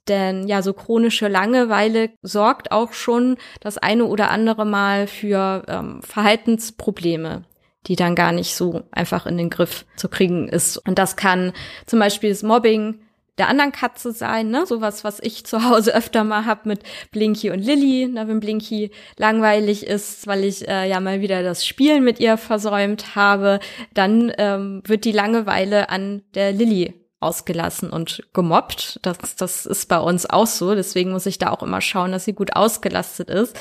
Denn 0.10 0.48
ja, 0.48 0.62
so 0.62 0.74
chronische 0.74 1.28
Langeweile 1.28 2.10
sorgt 2.22 2.72
auch 2.72 2.94
schon 2.94 3.38
das 3.62 3.78
eine 3.78 4.06
oder 4.06 4.30
andere 4.30 4.66
Mal 4.66 5.08
für 5.08 5.64
ähm, 5.68 6.02
Verhaltensprobleme 6.02 7.44
die 7.88 7.96
dann 7.96 8.16
gar 8.16 8.32
nicht 8.32 8.56
so 8.56 8.84
einfach 8.92 9.26
in 9.26 9.38
den 9.38 9.50
Griff 9.50 9.86
zu 9.96 10.10
kriegen 10.10 10.48
ist. 10.48 10.78
Und 10.78 11.00
das 11.00 11.16
kann 11.16 11.54
zum 11.86 12.00
Beispiel 12.00 12.30
das 12.30 12.44
Mobbing 12.44 13.00
der 13.38 13.50
anderen 13.50 13.72
Katze 13.72 14.12
sein, 14.12 14.50
ne? 14.50 14.66
Sowas, 14.66 15.04
was 15.04 15.20
ich 15.20 15.46
zu 15.46 15.64
Hause 15.64 15.94
öfter 15.96 16.24
mal 16.24 16.46
hab 16.46 16.66
mit 16.66 16.82
Blinky 17.12 17.52
und 17.52 17.60
Lilly, 17.60 18.08
ne? 18.08 18.28
wenn 18.28 18.40
Blinky 18.40 18.92
langweilig 19.18 19.86
ist, 19.86 20.28
weil 20.28 20.44
ich 20.44 20.68
äh, 20.68 20.90
ja 20.90 21.00
mal 21.00 21.22
wieder 21.22 21.44
das 21.44 21.66
Spielen 21.66 22.04
mit 22.04 22.20
ihr 22.20 22.38
versäumt 22.38 23.16
habe, 23.16 23.60
dann 23.94 24.32
ähm, 24.38 24.82
wird 24.86 25.06
die 25.06 25.12
Langeweile 25.12 25.90
an 25.90 26.24
der 26.34 26.52
Lilly 26.52 26.94
ausgelassen 27.20 27.90
und 27.90 28.24
gemobbt. 28.34 29.00
Das, 29.02 29.36
das 29.36 29.66
ist 29.66 29.88
bei 29.88 30.00
uns 30.00 30.30
auch 30.30 30.48
so. 30.48 30.76
Deswegen 30.76 31.12
muss 31.12 31.26
ich 31.26 31.38
da 31.38 31.52
auch 31.52 31.64
immer 31.64 31.82
schauen, 31.82 32.12
dass 32.12 32.26
sie 32.26 32.34
gut 32.34 32.56
ausgelastet 32.56 33.30
ist. 33.30 33.58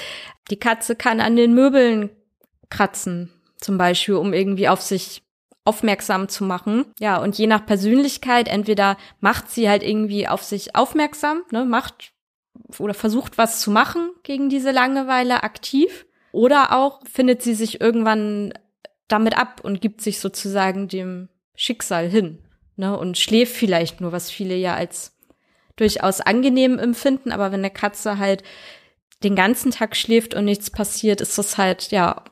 Die 0.51 0.59
Katze 0.59 0.95
kann 0.95 1.21
an 1.21 1.37
den 1.37 1.55
Möbeln 1.55 2.11
kratzen, 2.69 3.33
zum 3.67 3.79
Beispiel, 3.79 4.15
um 4.15 4.33
irgendwie 4.33 4.69
auf 4.69 4.81
sich 4.81 5.25
aufmerksam 5.65 6.29
zu 6.29 6.45
machen. 6.45 6.87
Ja, 7.01 7.17
und 7.19 7.37
je 7.37 7.49
nach 7.49 7.67
Persönlichkeit, 7.67 8.47
entweder 8.47 8.97
macht 9.19 9.51
sie 9.51 9.69
halt 9.69 9.83
irgendwie 9.83 10.29
auf 10.29 10.45
sich 10.45 10.77
aufmerksam, 10.77 11.43
ne, 11.51 11.65
macht 11.65 12.13
oder 12.79 12.95
versucht 12.95 13.39
was 13.39 13.61
zu 13.61 13.73
machen 13.73 14.11
gegen 14.23 14.49
diese 14.49 14.71
Langeweile 14.71 15.43
aktiv, 15.43 16.07
oder 16.31 16.77
auch 16.77 17.01
findet 17.13 17.43
sie 17.43 17.55
sich 17.55 17.81
irgendwann 17.81 18.55
damit 19.09 19.37
ab 19.37 19.61
und 19.65 19.81
gibt 19.81 20.01
sich 20.01 20.21
sozusagen 20.21 20.87
dem 20.87 21.29
Schicksal 21.57 22.09
hin, 22.09 22.45
ne, 22.77 22.97
und 22.97 23.19
schläft 23.19 23.57
vielleicht 23.57 24.01
nur, 24.01 24.13
was 24.13 24.31
viele 24.31 24.55
ja 24.55 24.77
als 24.77 25.17
durchaus 25.75 26.21
angenehm 26.21 26.79
empfinden, 26.79 27.33
aber 27.33 27.51
wenn 27.51 27.61
eine 27.61 27.71
Katze 27.71 28.19
halt 28.19 28.45
den 29.25 29.35
ganzen 29.35 29.73
Tag 29.73 29.97
schläft 29.97 30.35
und 30.35 30.45
nichts 30.45 30.71
passiert, 30.71 31.21
ist 31.21 31.37
das 31.37 31.59
halt, 31.59 31.91
ja, 31.91 32.23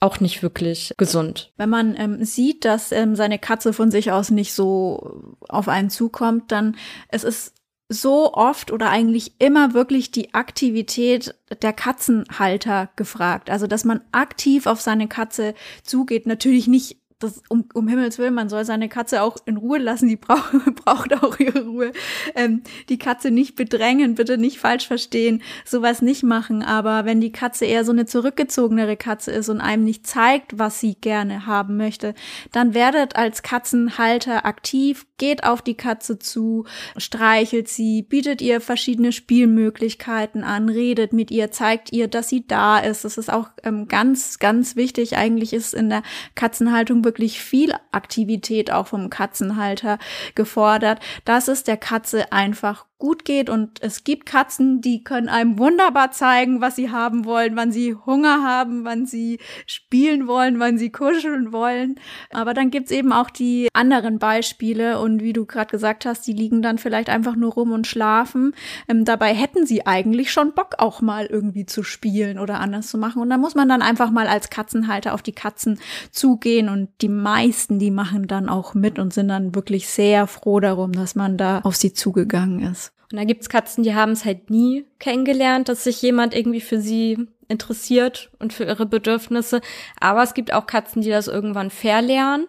auch 0.00 0.18
nicht 0.20 0.42
wirklich 0.42 0.94
gesund. 0.96 1.52
Wenn 1.56 1.68
man 1.68 1.94
ähm, 1.96 2.24
sieht, 2.24 2.64
dass 2.64 2.90
ähm, 2.90 3.14
seine 3.14 3.38
Katze 3.38 3.72
von 3.72 3.90
sich 3.90 4.10
aus 4.10 4.30
nicht 4.30 4.54
so 4.54 5.36
auf 5.48 5.68
einen 5.68 5.90
zukommt, 5.90 6.50
dann 6.50 6.76
es 7.08 7.22
ist 7.22 7.54
so 7.92 8.34
oft 8.34 8.70
oder 8.70 8.88
eigentlich 8.88 9.34
immer 9.40 9.74
wirklich 9.74 10.12
die 10.12 10.32
Aktivität 10.32 11.34
der 11.60 11.72
Katzenhalter 11.72 12.88
gefragt. 12.94 13.50
Also, 13.50 13.66
dass 13.66 13.84
man 13.84 14.00
aktiv 14.12 14.66
auf 14.66 14.80
seine 14.80 15.08
Katze 15.08 15.54
zugeht. 15.82 16.24
Natürlich 16.24 16.68
nicht 16.68 16.99
das 17.20 17.42
um, 17.48 17.66
um 17.74 17.86
Himmels 17.86 18.18
Willen, 18.18 18.34
man 18.34 18.48
soll 18.48 18.64
seine 18.64 18.88
Katze 18.88 19.22
auch 19.22 19.36
in 19.44 19.58
Ruhe 19.58 19.78
lassen, 19.78 20.08
die 20.08 20.16
braucht, 20.16 20.52
braucht 20.74 21.14
auch 21.22 21.38
ihre 21.38 21.66
Ruhe. 21.66 21.92
Ähm, 22.34 22.62
die 22.88 22.98
Katze 22.98 23.30
nicht 23.30 23.56
bedrängen, 23.56 24.14
bitte 24.14 24.38
nicht 24.38 24.58
falsch 24.58 24.86
verstehen, 24.86 25.42
sowas 25.64 26.02
nicht 26.02 26.22
machen. 26.22 26.62
Aber 26.62 27.04
wenn 27.04 27.20
die 27.20 27.32
Katze 27.32 27.66
eher 27.66 27.84
so 27.84 27.92
eine 27.92 28.06
zurückgezogenere 28.06 28.96
Katze 28.96 29.32
ist 29.32 29.50
und 29.50 29.60
einem 29.60 29.84
nicht 29.84 30.06
zeigt, 30.06 30.58
was 30.58 30.80
sie 30.80 30.94
gerne 30.94 31.46
haben 31.46 31.76
möchte, 31.76 32.14
dann 32.52 32.74
werdet 32.74 33.16
als 33.16 33.42
Katzenhalter 33.42 34.46
aktiv, 34.46 35.06
geht 35.18 35.44
auf 35.44 35.60
die 35.60 35.74
Katze 35.74 36.18
zu, 36.18 36.64
streichelt 36.96 37.68
sie, 37.68 38.02
bietet 38.02 38.40
ihr 38.40 38.60
verschiedene 38.62 39.12
Spielmöglichkeiten 39.12 40.42
an, 40.42 40.70
redet 40.70 41.12
mit 41.12 41.30
ihr, 41.30 41.50
zeigt 41.50 41.92
ihr, 41.92 42.08
dass 42.08 42.30
sie 42.30 42.46
da 42.46 42.78
ist. 42.78 43.04
Das 43.04 43.18
ist 43.18 43.30
auch 43.30 43.50
ähm, 43.62 43.86
ganz, 43.86 44.38
ganz 44.38 44.76
wichtig. 44.76 45.18
Eigentlich 45.18 45.52
ist 45.52 45.74
in 45.74 45.90
der 45.90 46.02
Katzenhaltung 46.34 47.02
wirklich 47.10 47.42
viel 47.42 47.74
Aktivität 47.90 48.70
auch 48.70 48.86
vom 48.86 49.10
Katzenhalter 49.10 49.98
gefordert, 50.36 51.00
dass 51.24 51.48
es 51.48 51.64
der 51.64 51.76
Katze 51.76 52.30
einfach 52.32 52.86
gut 53.00 53.24
geht 53.24 53.50
und 53.50 53.82
es 53.82 54.04
gibt 54.04 54.26
Katzen, 54.26 54.80
die 54.80 55.02
können 55.02 55.28
einem 55.28 55.58
wunderbar 55.58 56.12
zeigen, 56.12 56.60
was 56.60 56.76
sie 56.76 56.90
haben 56.90 57.24
wollen, 57.24 57.56
wann 57.56 57.72
sie 57.72 57.96
Hunger 58.06 58.44
haben, 58.44 58.84
wann 58.84 59.06
sie 59.06 59.40
spielen 59.66 60.28
wollen, 60.28 60.60
wann 60.60 60.78
sie 60.78 60.92
kuscheln 60.92 61.52
wollen. 61.52 61.96
Aber 62.30 62.54
dann 62.54 62.70
gibt's 62.70 62.92
eben 62.92 63.12
auch 63.12 63.30
die 63.30 63.68
anderen 63.72 64.18
Beispiele 64.18 65.00
und 65.00 65.22
wie 65.22 65.32
du 65.32 65.46
gerade 65.46 65.70
gesagt 65.70 66.06
hast, 66.06 66.26
die 66.26 66.32
liegen 66.32 66.62
dann 66.62 66.78
vielleicht 66.78 67.08
einfach 67.08 67.34
nur 67.34 67.54
rum 67.54 67.72
und 67.72 67.86
schlafen. 67.86 68.54
Ähm, 68.86 69.04
dabei 69.04 69.34
hätten 69.34 69.66
sie 69.66 69.86
eigentlich 69.86 70.30
schon 70.30 70.52
Bock 70.54 70.76
auch 70.78 71.00
mal 71.00 71.26
irgendwie 71.26 71.66
zu 71.66 71.82
spielen 71.82 72.38
oder 72.38 72.60
anders 72.60 72.88
zu 72.88 72.98
machen 72.98 73.22
und 73.22 73.30
da 73.30 73.38
muss 73.38 73.54
man 73.54 73.68
dann 73.68 73.82
einfach 73.82 74.10
mal 74.10 74.28
als 74.28 74.50
Katzenhalter 74.50 75.14
auf 75.14 75.22
die 75.22 75.32
Katzen 75.32 75.80
zugehen 76.10 76.68
und 76.68 76.90
die 77.00 77.08
meisten, 77.08 77.78
die 77.78 77.90
machen 77.90 78.26
dann 78.26 78.48
auch 78.48 78.74
mit 78.74 78.98
und 78.98 79.14
sind 79.14 79.28
dann 79.28 79.54
wirklich 79.54 79.88
sehr 79.88 80.26
froh 80.26 80.60
darum, 80.60 80.92
dass 80.92 81.14
man 81.14 81.38
da 81.38 81.60
auf 81.60 81.76
sie 81.76 81.94
zugegangen 81.94 82.60
ist. 82.60 82.89
Und 83.10 83.18
da 83.18 83.24
gibt's 83.24 83.48
Katzen, 83.48 83.82
die 83.82 83.94
haben 83.94 84.12
es 84.12 84.24
halt 84.24 84.50
nie 84.50 84.86
kennengelernt, 84.98 85.68
dass 85.68 85.84
sich 85.84 86.00
jemand 86.02 86.34
irgendwie 86.34 86.60
für 86.60 86.80
sie 86.80 87.26
interessiert 87.48 88.30
und 88.38 88.52
für 88.52 88.64
ihre 88.64 88.86
Bedürfnisse. 88.86 89.60
Aber 89.98 90.22
es 90.22 90.34
gibt 90.34 90.52
auch 90.52 90.66
Katzen, 90.66 91.02
die 91.02 91.10
das 91.10 91.26
irgendwann 91.26 91.70
verlernen, 91.70 92.46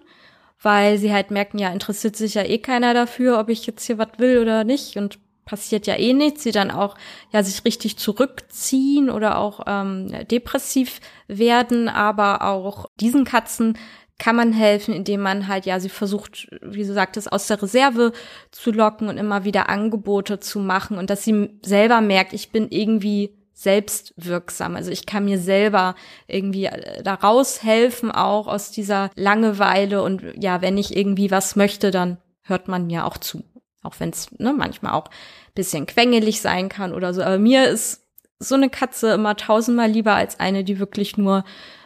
weil 0.61 0.97
sie 0.99 1.11
halt 1.11 1.31
merken, 1.31 1.57
ja, 1.57 1.69
interessiert 1.71 2.15
sich 2.15 2.35
ja 2.35 2.43
eh 2.43 2.59
keiner 2.59 2.93
dafür, 2.93 3.39
ob 3.39 3.49
ich 3.49 3.65
jetzt 3.65 3.85
hier 3.85 3.97
was 3.97 4.19
will 4.19 4.37
oder 4.37 4.63
nicht. 4.63 4.97
Und 4.97 5.17
passiert 5.45 5.87
ja 5.87 5.95
eh 5.95 6.13
nichts, 6.13 6.43
sie 6.43 6.51
dann 6.51 6.71
auch 6.71 6.95
ja 7.33 7.43
sich 7.43 7.65
richtig 7.65 7.97
zurückziehen 7.97 9.09
oder 9.09 9.37
auch 9.37 9.61
ähm, 9.67 10.07
depressiv 10.29 11.01
werden, 11.27 11.89
aber 11.89 12.43
auch 12.43 12.85
diesen 12.99 13.25
Katzen 13.25 13.77
kann 14.21 14.35
man 14.35 14.53
helfen, 14.53 14.93
indem 14.93 15.21
man 15.21 15.47
halt, 15.47 15.65
ja, 15.65 15.79
sie 15.79 15.89
versucht, 15.89 16.47
wie 16.61 16.85
du 16.85 16.93
sagtest, 16.93 17.31
aus 17.31 17.47
der 17.47 17.59
Reserve 17.59 18.11
zu 18.51 18.69
locken 18.69 19.09
und 19.09 19.17
immer 19.17 19.45
wieder 19.45 19.67
Angebote 19.67 20.39
zu 20.39 20.59
machen 20.59 20.99
und 20.99 21.09
dass 21.09 21.23
sie 21.23 21.49
selber 21.65 22.01
merkt, 22.01 22.31
ich 22.33 22.51
bin 22.51 22.67
irgendwie 22.69 23.35
selbstwirksam. 23.53 24.75
Also 24.75 24.91
ich 24.91 25.07
kann 25.07 25.25
mir 25.25 25.39
selber 25.39 25.95
irgendwie 26.27 26.65
äh, 26.65 27.01
daraus 27.01 27.63
helfen, 27.63 28.11
auch 28.11 28.45
aus 28.45 28.69
dieser 28.69 29.09
Langeweile. 29.15 30.03
Und 30.03 30.21
ja, 30.37 30.61
wenn 30.61 30.77
ich 30.77 30.95
irgendwie 30.95 31.31
was 31.31 31.55
möchte, 31.55 31.89
dann 31.89 32.19
hört 32.43 32.67
man 32.67 32.85
mir 32.85 33.07
auch 33.07 33.17
zu. 33.17 33.43
Auch 33.81 33.95
wenn 33.97 34.11
es 34.11 34.29
ne, 34.37 34.53
manchmal 34.53 34.93
auch 34.93 35.09
bisschen 35.55 35.87
quengelig 35.87 36.41
sein 36.41 36.69
kann 36.69 36.93
oder 36.93 37.15
so. 37.15 37.23
Aber 37.23 37.39
mir 37.39 37.67
ist 37.69 38.05
so 38.37 38.53
eine 38.53 38.69
Katze 38.69 39.13
immer 39.13 39.35
tausendmal 39.35 39.89
lieber 39.89 40.13
als 40.13 40.39
eine, 40.39 40.63
die 40.63 40.77
wirklich 40.77 41.17
nur 41.17 41.43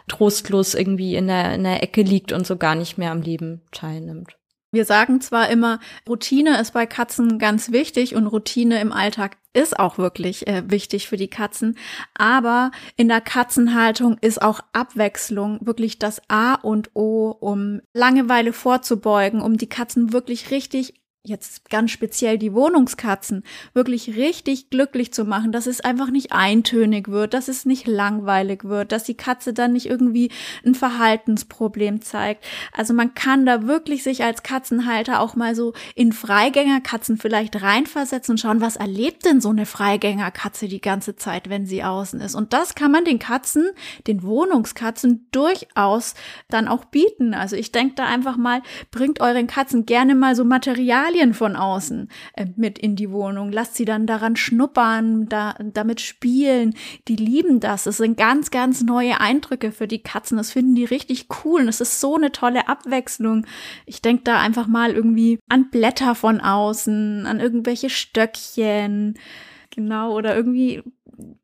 trostlos 0.07 0.73
irgendwie 0.73 1.15
in 1.15 1.27
der, 1.27 1.55
in 1.55 1.63
der 1.63 1.83
Ecke 1.83 2.01
liegt 2.01 2.31
und 2.31 2.45
so 2.45 2.57
gar 2.57 2.75
nicht 2.75 2.97
mehr 2.97 3.11
am 3.11 3.21
Leben 3.21 3.61
teilnimmt. 3.71 4.35
Wir 4.75 4.83
sagen 4.83 5.21
zwar 5.21 5.49
immer, 5.49 5.79
Routine 6.07 6.59
ist 6.59 6.73
bei 6.73 6.85
Katzen 6.85 7.39
ganz 7.39 7.71
wichtig 7.71 8.13
und 8.13 8.27
Routine 8.27 8.81
im 8.81 8.91
Alltag 8.91 9.37
ist 9.53 9.79
auch 9.79 9.97
wirklich 9.97 10.47
äh, 10.47 10.69
wichtig 10.69 11.07
für 11.07 11.15
die 11.15 11.29
Katzen, 11.29 11.77
aber 12.13 12.71
in 12.97 13.07
der 13.07 13.21
Katzenhaltung 13.21 14.17
ist 14.19 14.41
auch 14.41 14.59
Abwechslung 14.73 15.65
wirklich 15.65 15.97
das 15.97 16.21
A 16.27 16.55
und 16.55 16.93
O, 16.93 17.29
um 17.29 17.79
Langeweile 17.93 18.51
vorzubeugen, 18.51 19.39
um 19.39 19.55
die 19.55 19.69
Katzen 19.69 20.11
wirklich 20.11 20.51
richtig 20.51 21.04
jetzt 21.25 21.69
ganz 21.69 21.91
speziell 21.91 22.37
die 22.37 22.53
Wohnungskatzen 22.53 23.43
wirklich 23.73 24.15
richtig 24.15 24.69
glücklich 24.69 25.13
zu 25.13 25.25
machen, 25.25 25.51
dass 25.51 25.67
es 25.67 25.81
einfach 25.81 26.09
nicht 26.09 26.31
eintönig 26.31 27.09
wird, 27.09 27.33
dass 27.33 27.47
es 27.47 27.65
nicht 27.65 27.87
langweilig 27.87 28.63
wird, 28.63 28.91
dass 28.91 29.03
die 29.03 29.17
Katze 29.17 29.53
dann 29.53 29.73
nicht 29.73 29.87
irgendwie 29.87 30.31
ein 30.65 30.75
Verhaltensproblem 30.75 32.01
zeigt. 32.01 32.45
Also 32.71 32.93
man 32.93 33.13
kann 33.13 33.45
da 33.45 33.67
wirklich 33.67 34.03
sich 34.03 34.23
als 34.23 34.43
Katzenhalter 34.43 35.19
auch 35.19 35.35
mal 35.35 35.55
so 35.55 35.73
in 35.95 36.13
Freigängerkatzen 36.13 37.17
vielleicht 37.17 37.61
reinversetzen 37.61 38.33
und 38.33 38.37
schauen, 38.39 38.61
was 38.61 38.75
erlebt 38.75 39.25
denn 39.25 39.41
so 39.41 39.49
eine 39.49 39.65
Freigängerkatze 39.65 40.67
die 40.67 40.81
ganze 40.81 41.15
Zeit, 41.15 41.49
wenn 41.49 41.65
sie 41.65 41.83
außen 41.83 42.21
ist. 42.21 42.35
Und 42.35 42.53
das 42.53 42.75
kann 42.75 42.91
man 42.91 43.05
den 43.05 43.19
Katzen, 43.19 43.69
den 44.07 44.23
Wohnungskatzen 44.23 45.27
durchaus 45.31 46.13
dann 46.49 46.67
auch 46.67 46.85
bieten. 46.85 47.33
Also 47.33 47.55
ich 47.55 47.71
denke 47.71 47.95
da 47.95 48.05
einfach 48.05 48.37
mal, 48.37 48.61
bringt 48.91 49.21
euren 49.21 49.47
Katzen 49.47 49.85
gerne 49.85 50.15
mal 50.15 50.35
so 50.35 50.45
Material 50.45 51.14
Chemikalien 51.15 51.33
von 51.33 51.55
außen 51.55 52.09
äh, 52.33 52.45
mit 52.55 52.77
in 52.77 52.95
die 52.95 53.11
Wohnung. 53.11 53.51
Lasst 53.51 53.75
sie 53.75 53.85
dann 53.85 54.05
daran 54.05 54.35
schnuppern, 54.35 55.27
da, 55.27 55.55
damit 55.73 56.01
spielen. 56.01 56.75
Die 57.07 57.15
lieben 57.15 57.59
das. 57.59 57.85
Es 57.85 57.97
sind 57.97 58.17
ganz, 58.17 58.51
ganz 58.51 58.83
neue 58.83 59.19
Eindrücke 59.19 59.71
für 59.71 59.87
die 59.87 59.99
Katzen. 59.99 60.37
Das 60.37 60.51
finden 60.51 60.75
die 60.75 60.85
richtig 60.85 61.27
cool. 61.43 61.61
Und 61.61 61.67
es 61.67 61.81
ist 61.81 61.99
so 61.99 62.15
eine 62.15 62.31
tolle 62.31 62.67
Abwechslung. 62.67 63.45
Ich 63.85 64.01
denke 64.01 64.23
da 64.23 64.39
einfach 64.39 64.67
mal 64.67 64.91
irgendwie 64.91 65.39
an 65.49 65.69
Blätter 65.69 66.15
von 66.15 66.41
außen, 66.41 67.25
an 67.25 67.39
irgendwelche 67.39 67.89
Stöckchen. 67.89 69.15
Genau, 69.71 70.15
oder 70.15 70.35
irgendwie 70.35 70.83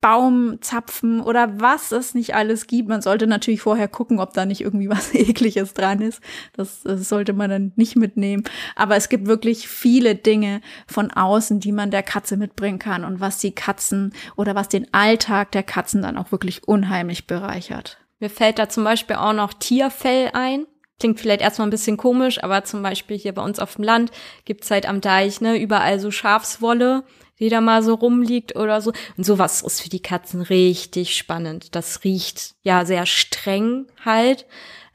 Baumzapfen 0.01 1.21
oder 1.21 1.59
was 1.59 1.91
es 1.91 2.13
nicht 2.13 2.35
alles 2.35 2.67
gibt. 2.67 2.89
Man 2.89 3.01
sollte 3.01 3.27
natürlich 3.27 3.61
vorher 3.61 3.87
gucken, 3.87 4.19
ob 4.19 4.33
da 4.33 4.45
nicht 4.45 4.61
irgendwie 4.61 4.89
was 4.89 5.13
ekliges 5.13 5.73
dran 5.73 6.01
ist. 6.01 6.21
Das, 6.53 6.81
das, 6.83 7.07
sollte 7.07 7.33
man 7.33 7.49
dann 7.49 7.71
nicht 7.75 7.95
mitnehmen. 7.95 8.43
Aber 8.75 8.95
es 8.95 9.09
gibt 9.09 9.27
wirklich 9.27 9.67
viele 9.67 10.15
Dinge 10.15 10.61
von 10.87 11.11
außen, 11.11 11.59
die 11.59 11.71
man 11.71 11.91
der 11.91 12.03
Katze 12.03 12.37
mitbringen 12.37 12.79
kann 12.79 13.05
und 13.05 13.19
was 13.19 13.37
die 13.37 13.53
Katzen 13.53 14.13
oder 14.35 14.55
was 14.55 14.69
den 14.69 14.91
Alltag 14.93 15.51
der 15.51 15.63
Katzen 15.63 16.01
dann 16.01 16.17
auch 16.17 16.31
wirklich 16.31 16.67
unheimlich 16.67 17.27
bereichert. 17.27 17.97
Mir 18.19 18.29
fällt 18.29 18.59
da 18.59 18.69
zum 18.69 18.83
Beispiel 18.83 19.15
auch 19.15 19.33
noch 19.33 19.53
Tierfell 19.53 20.29
ein. 20.33 20.65
Klingt 20.99 21.19
vielleicht 21.19 21.41
erstmal 21.41 21.67
ein 21.67 21.71
bisschen 21.71 21.97
komisch, 21.97 22.43
aber 22.43 22.63
zum 22.63 22.83
Beispiel 22.83 23.17
hier 23.17 23.33
bei 23.33 23.41
uns 23.41 23.57
auf 23.59 23.75
dem 23.75 23.83
Land 23.83 24.11
gibt's 24.45 24.69
halt 24.69 24.87
am 24.87 25.01
Deich, 25.01 25.41
ne, 25.41 25.59
überall 25.59 25.99
so 25.99 26.11
Schafswolle 26.11 27.03
die 27.41 27.49
da 27.49 27.59
mal 27.59 27.83
so 27.83 27.95
rumliegt 27.95 28.55
oder 28.55 28.79
so. 28.79 28.93
Und 29.17 29.25
sowas 29.25 29.61
ist 29.61 29.81
für 29.81 29.89
die 29.89 30.01
Katzen 30.01 30.41
richtig 30.41 31.17
spannend. 31.17 31.75
Das 31.75 32.03
riecht 32.05 32.53
ja 32.63 32.85
sehr 32.85 33.05
streng 33.05 33.87
halt. 34.05 34.45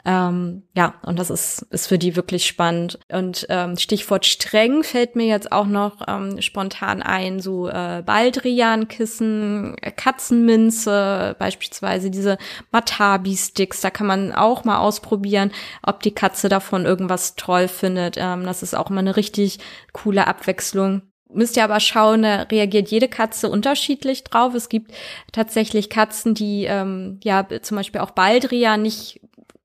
Ähm, 0.06 0.62
ja, 0.76 0.94
und 1.02 1.18
das 1.18 1.30
ist, 1.30 1.62
ist 1.70 1.88
für 1.88 1.98
die 1.98 2.14
wirklich 2.14 2.46
spannend. 2.46 3.00
Und 3.10 3.44
ähm, 3.48 3.76
Stichwort 3.76 4.24
streng 4.24 4.84
fällt 4.84 5.16
mir 5.16 5.26
jetzt 5.26 5.50
auch 5.50 5.66
noch 5.66 5.96
ähm, 6.06 6.40
spontan 6.40 7.02
ein, 7.02 7.40
so 7.40 7.68
äh, 7.68 8.04
Baldrian-Kissen, 8.06 9.74
Katzenminze, 9.96 11.34
beispielsweise 11.40 12.12
diese 12.12 12.38
Matabi-Sticks, 12.70 13.80
da 13.80 13.90
kann 13.90 14.06
man 14.06 14.32
auch 14.32 14.62
mal 14.62 14.78
ausprobieren, 14.78 15.50
ob 15.82 16.00
die 16.04 16.14
Katze 16.14 16.48
davon 16.48 16.84
irgendwas 16.84 17.34
toll 17.34 17.66
findet. 17.66 18.14
Ähm, 18.16 18.44
das 18.44 18.62
ist 18.62 18.76
auch 18.76 18.90
immer 18.90 19.00
eine 19.00 19.16
richtig 19.16 19.58
coole 19.92 20.28
Abwechslung 20.28 21.02
müsst 21.32 21.56
ihr 21.56 21.64
aber 21.64 21.80
schauen, 21.80 22.24
reagiert 22.24 22.88
jede 22.88 23.08
Katze 23.08 23.48
unterschiedlich 23.48 24.24
drauf. 24.24 24.54
Es 24.54 24.68
gibt 24.68 24.92
tatsächlich 25.32 25.90
Katzen, 25.90 26.34
die 26.34 26.64
ähm, 26.64 27.18
ja 27.22 27.46
zum 27.62 27.76
Beispiel 27.76 28.00
auch 28.00 28.12
Baldrian 28.12 28.82
nicht 28.82 29.20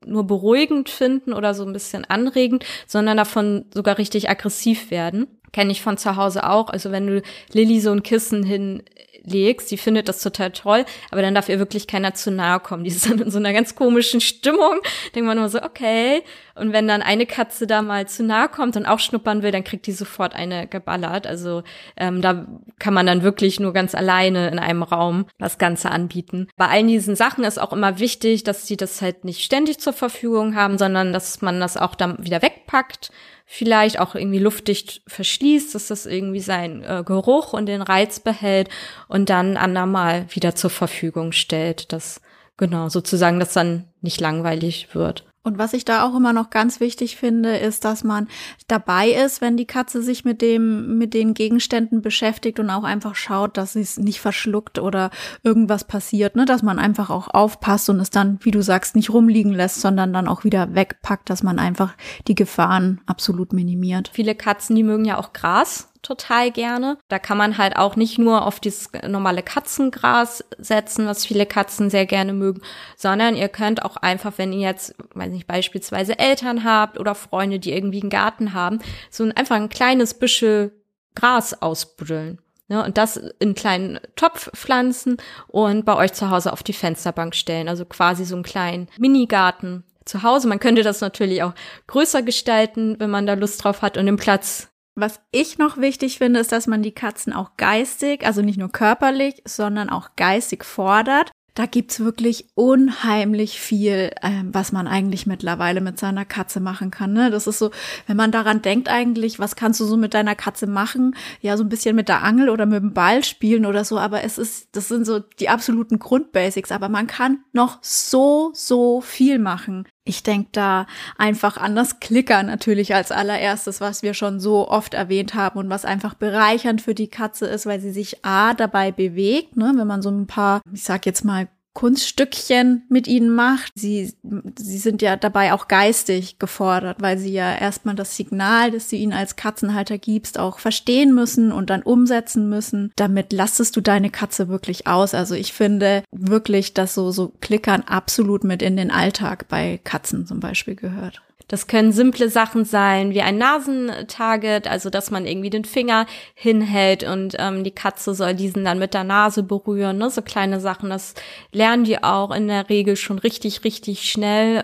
nur 0.06 0.26
beruhigend 0.26 0.90
finden 0.90 1.34
oder 1.34 1.54
so 1.54 1.64
ein 1.64 1.74
bisschen 1.74 2.06
anregend, 2.06 2.66
sondern 2.88 3.18
davon 3.18 3.66
sogar 3.74 3.98
richtig 3.98 4.30
aggressiv 4.30 4.92
werden. 4.92 5.28
Kenne 5.54 5.72
ich 5.72 5.82
von 5.82 5.98
zu 5.98 6.16
Hause 6.16 6.50
auch. 6.50 6.70
Also 6.70 6.92
wenn 6.92 7.08
du 7.08 7.22
Lilly 7.52 7.80
so 7.82 7.92
ein 7.92 8.04
Kissen 8.04 8.44
hin 8.44 8.84
legst, 9.24 9.70
die 9.70 9.78
findet 9.78 10.10
das 10.10 10.22
total 10.22 10.52
toll, 10.52 10.86
aber 11.12 11.22
dann 11.22 11.36
darf 11.36 11.50
ihr 11.50 11.60
wirklich 11.60 11.88
keiner 11.88 12.14
zu 12.14 12.32
nahe 12.32 12.60
kommen. 12.60 12.84
Die 12.84 12.90
ist 12.96 13.10
dann 13.10 13.20
in 13.20 13.32
so 13.32 13.38
einer 13.38 13.54
ganz 13.54 13.76
komischen 13.76 14.22
Stimmung. 14.22 14.80
Denkt 15.14 15.28
man 15.28 15.38
nur 15.38 15.50
so, 15.50 15.62
okay. 15.62 16.24
Und 16.56 16.74
wenn 16.74 16.88
dann 16.88 17.02
eine 17.02 17.26
Katze 17.26 17.68
da 17.68 17.82
mal 17.82 18.08
zu 18.08 18.24
nahe 18.24 18.50
kommt 18.50 18.76
und 18.76 18.86
auch 18.86 19.00
schnuppern 19.00 19.44
will, 19.44 19.52
dann 19.52 19.64
kriegt 19.64 19.88
die 19.88 19.92
sofort 19.92 20.36
eine 20.36 20.68
geballert. 20.68 21.28
Also 21.28 21.64
ähm, 21.98 22.22
da 22.22 22.46
kann 22.80 22.94
man 22.94 23.06
dann 23.06 23.24
wirklich 23.24 23.60
nur 23.60 23.74
ganz 23.74 23.96
alleine 23.96 24.50
in 24.50 24.60
einem 24.60 24.84
Raum 24.84 25.26
das 25.38 25.58
Ganze 25.58 25.92
anbieten. 25.92 26.48
Bei 26.58 26.68
allen 26.68 26.88
diesen 26.88 27.16
Sachen 27.16 27.44
ist 27.44 27.60
auch 27.60 27.74
immer 27.74 28.00
wichtig, 28.00 28.44
dass 28.44 28.68
sie 28.68 28.78
das 28.78 29.02
halt 29.02 29.26
nicht 29.26 29.44
ständig 29.44 29.80
zur 29.80 29.94
Verfügung 29.94 30.56
haben, 30.56 30.78
sondern 30.78 31.14
dass 31.14 31.42
man 31.42 31.60
das 31.60 31.78
auch 31.78 31.96
dann 31.96 32.24
wieder 32.24 32.42
wegpackt 32.42 33.12
vielleicht 33.54 34.00
auch 34.00 34.16
irgendwie 34.16 34.40
luftdicht 34.40 35.02
verschließt, 35.08 35.76
dass 35.76 35.88
das 35.88 36.06
irgendwie 36.06 36.40
seinen 36.40 36.84
äh, 36.84 37.04
Geruch 37.06 37.52
und 37.52 37.66
den 37.66 37.82
Reiz 37.82 38.22
behält 38.22 38.70
und 39.10 39.30
dann 39.30 39.58
andermal 39.58 40.26
wieder 40.30 40.56
zur 40.56 40.70
Verfügung 40.70 41.34
stellt, 41.34 41.92
dass 41.92 42.22
genau 42.56 42.88
sozusagen 42.88 43.42
das 43.42 43.52
dann 43.52 43.90
nicht 44.00 44.22
langweilig 44.22 44.96
wird. 44.96 45.26
Und 45.44 45.58
was 45.58 45.74
ich 45.74 45.86
da 45.86 46.04
auch 46.04 46.16
immer 46.16 46.34
noch 46.34 46.52
ganz 46.52 46.80
wichtig 46.80 47.18
finde, 47.18 47.58
ist, 47.58 47.84
dass 47.84 48.04
man 48.04 48.28
dabei 48.68 49.10
ist, 49.10 49.42
wenn 49.42 49.58
die 49.58 49.66
Katze 49.66 50.04
sich 50.04 50.24
mit 50.24 50.40
dem, 50.40 51.00
mit 51.00 51.16
den 51.16 51.34
Gegenständen 51.34 52.04
beschäftigt 52.04 52.60
und 52.60 52.70
auch 52.70 52.84
einfach 52.84 53.16
schaut, 53.16 53.58
dass 53.58 53.74
sie 53.74 53.82
es 53.82 53.98
nicht 53.98 54.22
verschluckt 54.22 54.78
oder 54.78 55.10
irgendwas 55.42 55.84
passiert, 55.84 56.36
ne, 56.36 56.46
dass 56.46 56.62
man 56.62 56.78
einfach 56.78 57.10
auch 57.10 57.28
aufpasst 57.28 57.90
und 57.90 58.00
es 58.00 58.12
dann, 58.12 58.38
wie 58.42 58.52
du 58.52 58.62
sagst, 58.62 58.96
nicht 58.96 59.10
rumliegen 59.10 59.52
lässt, 59.52 59.82
sondern 59.82 60.14
dann 60.14 60.28
auch 60.28 60.44
wieder 60.44 60.76
wegpackt, 60.76 61.30
dass 61.32 61.42
man 61.42 61.58
einfach 61.58 61.96
die 62.28 62.36
Gefahren 62.36 63.02
absolut 63.08 63.52
minimiert. 63.52 64.12
Viele 64.14 64.36
Katzen, 64.36 64.76
die 64.76 64.84
mögen 64.84 65.06
ja 65.06 65.18
auch 65.18 65.34
Gras 65.34 65.91
total 66.02 66.52
gerne. 66.52 66.98
Da 67.08 67.20
kann 67.20 67.38
man 67.38 67.58
halt 67.58 67.76
auch 67.76 67.96
nicht 67.96 68.18
nur 68.18 68.46
auf 68.46 68.60
dieses 68.60 68.90
normale 69.08 69.44
Katzengras 69.44 70.44
setzen, 70.58 71.06
was 71.08 71.26
viele 71.26 71.46
Katzen 71.46 71.90
sehr 71.90 72.06
gerne 72.06 72.34
mögen, 72.34 72.62
sondern 72.98 73.36
ihr 73.36 73.50
könnt 73.50 73.84
auch 73.84 73.98
einfach, 73.98 74.34
wenn 74.38 74.54
ihr 74.54 74.68
jetzt, 74.68 74.96
weiß 75.14 75.30
nicht, 75.30 75.48
beispielsweise 75.48 76.18
Eltern 76.18 76.64
habt 76.64 77.00
oder 77.00 77.16
Freunde, 77.16 77.60
die 77.60 77.74
irgendwie 77.74 78.02
einen 78.02 78.10
Garten 78.10 78.54
haben, 78.54 78.80
so 79.10 79.24
ein, 79.24 79.32
einfach 79.32 79.56
ein 79.56 79.70
kleines 79.70 80.14
Büschel 80.14 80.72
Gras 81.16 81.62
ausbuddeln. 81.62 82.40
Ne, 82.68 82.86
und 82.86 82.98
das 82.98 83.18
in 83.40 83.54
kleinen 83.54 84.00
Topf 84.16 84.50
pflanzen 84.56 85.18
und 85.50 85.84
bei 85.84 85.94
euch 85.98 86.14
zu 86.14 86.30
Hause 86.30 86.54
auf 86.54 86.64
die 86.64 86.72
Fensterbank 86.72 87.36
stellen. 87.36 87.68
Also 87.68 87.84
quasi 87.84 88.24
so 88.24 88.36
einen 88.36 88.44
kleinen 88.44 88.88
Minigarten 88.98 89.84
zu 90.06 90.24
Hause. 90.24 90.48
Man 90.48 90.62
könnte 90.62 90.82
das 90.82 91.02
natürlich 91.02 91.44
auch 91.44 91.54
größer 91.88 92.22
gestalten, 92.22 92.96
wenn 93.00 93.10
man 93.10 93.28
da 93.28 93.34
Lust 93.34 93.62
drauf 93.62 93.82
hat 93.82 93.98
und 93.98 94.06
den 94.06 94.16
Platz 94.16 94.71
was 94.96 95.22
ich 95.32 95.58
noch 95.58 95.78
wichtig 95.78 96.18
finde, 96.18 96.40
ist, 96.40 96.52
dass 96.52 96.68
man 96.68 96.84
die 96.84 96.94
Katzen 96.94 97.34
auch 97.34 97.56
geistig, 97.58 98.26
also 98.26 98.42
nicht 98.42 98.58
nur 98.58 98.72
körperlich, 98.72 99.42
sondern 99.46 99.90
auch 99.90 100.10
geistig 100.16 100.64
fordert. 100.64 101.32
Da 101.54 101.66
gibt's 101.66 102.00
wirklich 102.00 102.48
unheimlich 102.56 103.60
viel, 103.60 104.12
äh, 104.22 104.44
was 104.46 104.72
man 104.72 104.88
eigentlich 104.88 105.28
mittlerweile 105.28 105.82
mit 105.82 106.00
seiner 106.00 106.24
Katze 106.24 106.62
machen 106.62 106.92
kann. 106.92 107.12
Ne? 107.12 107.30
Das 107.30 107.46
ist 107.46 107.60
so, 107.60 107.72
wenn 108.08 108.16
man 108.16 108.32
daran 108.32 108.62
denkt 108.62 108.88
eigentlich, 108.88 109.38
was 109.38 109.58
kannst 109.58 109.80
du 109.80 109.86
so 109.86 109.98
mit 109.98 110.14
deiner 110.14 110.36
Katze 110.36 110.66
machen? 110.68 111.16
Ja, 111.42 111.58
so 111.58 111.64
ein 111.64 111.70
bisschen 111.70 111.96
mit 111.96 112.08
der 112.08 112.24
Angel 112.24 112.50
oder 112.50 112.66
mit 112.66 112.82
dem 112.82 112.94
Ball 112.94 113.24
spielen 113.24 113.66
oder 113.66 113.84
so, 113.84 114.00
aber 114.00 114.24
es 114.24 114.38
ist, 114.38 114.70
das 114.76 114.88
sind 114.88 115.06
so 115.06 115.20
die 115.20 115.50
absoluten 115.50 116.00
Grundbasics. 116.00 116.72
Aber 116.72 116.88
man 116.88 117.08
kann 117.08 117.40
noch 117.52 117.80
so, 117.82 118.52
so 118.54 119.02
viel 119.02 119.38
machen. 119.38 119.86
Ich 120.04 120.24
denke 120.24 120.50
da 120.52 120.88
einfach 121.16 121.58
an 121.58 121.76
das 121.76 122.00
Klickern 122.00 122.48
natürlich 122.48 122.96
als 122.96 123.12
allererstes, 123.12 123.82
was 123.82 124.02
wir 124.02 124.16
schon 124.16 124.40
so 124.40 124.68
oft 124.68 124.96
erwähnt 124.96 125.36
haben 125.36 125.60
und 125.60 125.70
was 125.70 125.86
einfach 125.86 126.16
bereichernd 126.16 126.82
für 126.82 126.96
die 126.96 127.08
Katze 127.08 127.46
ist, 127.46 127.68
weil 127.68 127.80
sie 127.80 127.92
sich 127.92 128.26
A 128.26 128.56
dabei 128.56 128.92
bewegt, 128.92 129.58
ne, 129.58 129.74
wenn 129.76 129.86
man 129.86 130.02
so 130.02 130.10
ein 130.10 130.26
paar, 130.26 130.62
ich 130.74 130.84
sag 130.84 131.06
jetzt 131.06 131.24
mal, 131.24 131.41
Kunststückchen 131.74 132.84
mit 132.90 133.08
ihnen 133.08 133.34
macht. 133.34 133.72
Sie, 133.76 134.14
sie 134.58 134.78
sind 134.78 135.02
ja 135.02 135.16
dabei 135.16 135.54
auch 135.54 135.68
geistig 135.68 136.38
gefordert, 136.38 137.02
weil 137.02 137.18
sie 137.18 137.32
ja 137.32 137.56
erstmal 137.56 137.96
das 137.96 138.16
Signal, 138.16 138.72
das 138.72 138.90
du 138.90 138.98
ihnen 138.98 139.14
als 139.14 139.36
Katzenhalter 139.36 139.98
gibst, 139.98 140.38
auch 140.38 140.60
verstehen 140.60 141.16
müssen 141.16 141.52
und 141.52 141.70
dann 141.70 141.82
umsetzen 141.82 142.50
müssen. 142.50 142.92
Damit 142.96 143.32
lastest 143.32 143.76
du 143.76 143.82
deine 143.82 144.10
Katze 144.10 144.50
wirklich 144.50 144.88
aus. 144.88 145.14
Also 145.14 145.36
ich 145.36 145.54
finde 145.54 146.04
wirklich, 146.12 146.74
dass 146.74 146.94
so, 146.94 147.12
so 147.12 147.32
Klickern 147.40 147.84
absolut 147.84 148.44
mit 148.44 148.62
in 148.62 148.76
den 148.76 148.92
Alltag 148.92 149.48
bei 149.48 149.80
Katzen 149.84 150.28
zum 150.28 150.40
Beispiel 150.40 150.76
gehört. 150.76 151.22
Das 151.52 151.68
können 151.68 151.92
simple 151.92 152.30
Sachen 152.30 152.64
sein, 152.64 153.12
wie 153.14 153.22
ein 153.22 153.38
Nasentarget, 153.38 154.70
also 154.70 154.90
dass 154.90 155.12
man 155.12 155.26
irgendwie 155.26 155.50
den 155.50 155.66
Finger 155.66 156.06
hinhält 156.34 157.04
und 157.04 157.36
ähm, 157.40 157.66
die 157.66 157.72
Katze 157.72 158.16
soll 158.16 158.36
diesen 158.36 158.64
dann 158.64 158.80
mit 158.80 158.94
der 158.94 159.04
Nase 159.04 159.44
berühren. 159.44 159.98
Ne? 159.98 160.10
So 160.10 160.22
kleine 160.22 160.62
Sachen, 160.62 160.90
das 160.90 161.14
lernen 161.52 161.84
die 161.84 162.02
auch 162.02 162.32
in 162.32 162.48
der 162.48 162.70
Regel 162.70 162.96
schon 162.96 163.20
richtig, 163.20 163.66
richtig 163.66 164.10
schnell. 164.10 164.64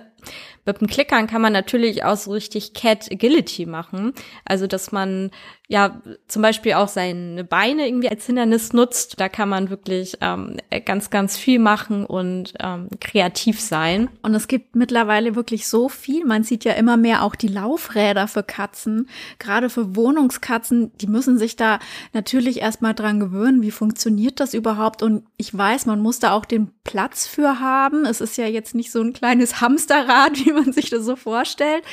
Mit 0.67 0.81
dem 0.81 0.87
Klickern 0.87 1.27
kann 1.27 1.41
man 1.41 1.53
natürlich 1.53 2.03
auch 2.03 2.17
so 2.17 2.31
richtig 2.31 2.73
Cat 2.73 3.09
Agility 3.11 3.65
machen. 3.65 4.13
Also, 4.45 4.67
dass 4.67 4.91
man 4.91 5.31
ja 5.69 6.01
zum 6.27 6.41
Beispiel 6.41 6.73
auch 6.73 6.87
seine 6.87 7.43
Beine 7.43 7.87
irgendwie 7.87 8.09
als 8.09 8.25
Hindernis 8.25 8.73
nutzt. 8.73 9.19
Da 9.19 9.27
kann 9.29 9.49
man 9.49 9.69
wirklich 9.69 10.17
ähm, 10.21 10.57
ganz, 10.85 11.09
ganz 11.09 11.37
viel 11.37 11.59
machen 11.59 12.05
und 12.05 12.53
ähm, 12.59 12.89
kreativ 12.99 13.59
sein. 13.59 14.09
Und 14.21 14.33
es 14.33 14.47
gibt 14.47 14.75
mittlerweile 14.75 15.35
wirklich 15.35 15.67
so 15.67 15.89
viel. 15.89 16.25
Man 16.25 16.43
sieht 16.43 16.63
ja 16.63 16.73
immer 16.73 16.95
mehr 16.95 17.23
auch 17.23 17.35
die 17.35 17.49
Laufräder 17.49 18.27
für 18.27 18.43
Katzen, 18.43 19.09
gerade 19.39 19.69
für 19.69 19.95
Wohnungskatzen. 19.95 20.91
Die 20.99 21.07
müssen 21.07 21.37
sich 21.37 21.55
da 21.55 21.79
natürlich 22.13 22.61
erstmal 22.61 22.93
dran 22.93 23.19
gewöhnen, 23.19 23.61
wie 23.61 23.71
funktioniert 23.71 24.39
das 24.39 24.53
überhaupt. 24.53 25.03
Und 25.03 25.25
ich 25.37 25.57
weiß, 25.57 25.85
man 25.85 25.99
muss 25.99 26.19
da 26.19 26.31
auch 26.31 26.45
den 26.45 26.71
Platz 26.87 27.27
für 27.27 27.59
haben. 27.59 28.05
Es 28.05 28.21
ist 28.21 28.37
ja 28.37 28.47
jetzt 28.47 28.73
nicht 28.73 28.91
so 28.91 29.01
ein 29.01 29.13
kleines 29.13 29.61
Hamsterrad, 29.61 30.43
wie 30.43 30.53
man 30.53 30.73
sich 30.73 30.89
das 30.89 31.05
so 31.05 31.15
vorstellt. 31.15 31.83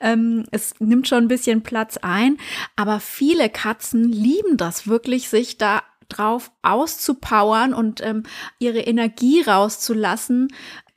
Ähm, 0.00 0.44
es 0.50 0.74
nimmt 0.80 1.06
schon 1.06 1.24
ein 1.24 1.28
bisschen 1.28 1.62
Platz 1.62 1.98
ein, 1.98 2.38
aber 2.74 2.98
viele 2.98 3.48
Katzen 3.48 4.10
lieben 4.10 4.56
das 4.56 4.88
wirklich, 4.88 5.28
sich 5.28 5.58
da 5.58 5.82
drauf 6.08 6.50
auszupowern 6.62 7.74
und 7.74 8.04
ähm, 8.04 8.24
ihre 8.58 8.80
Energie 8.80 9.42
rauszulassen. 9.42 10.48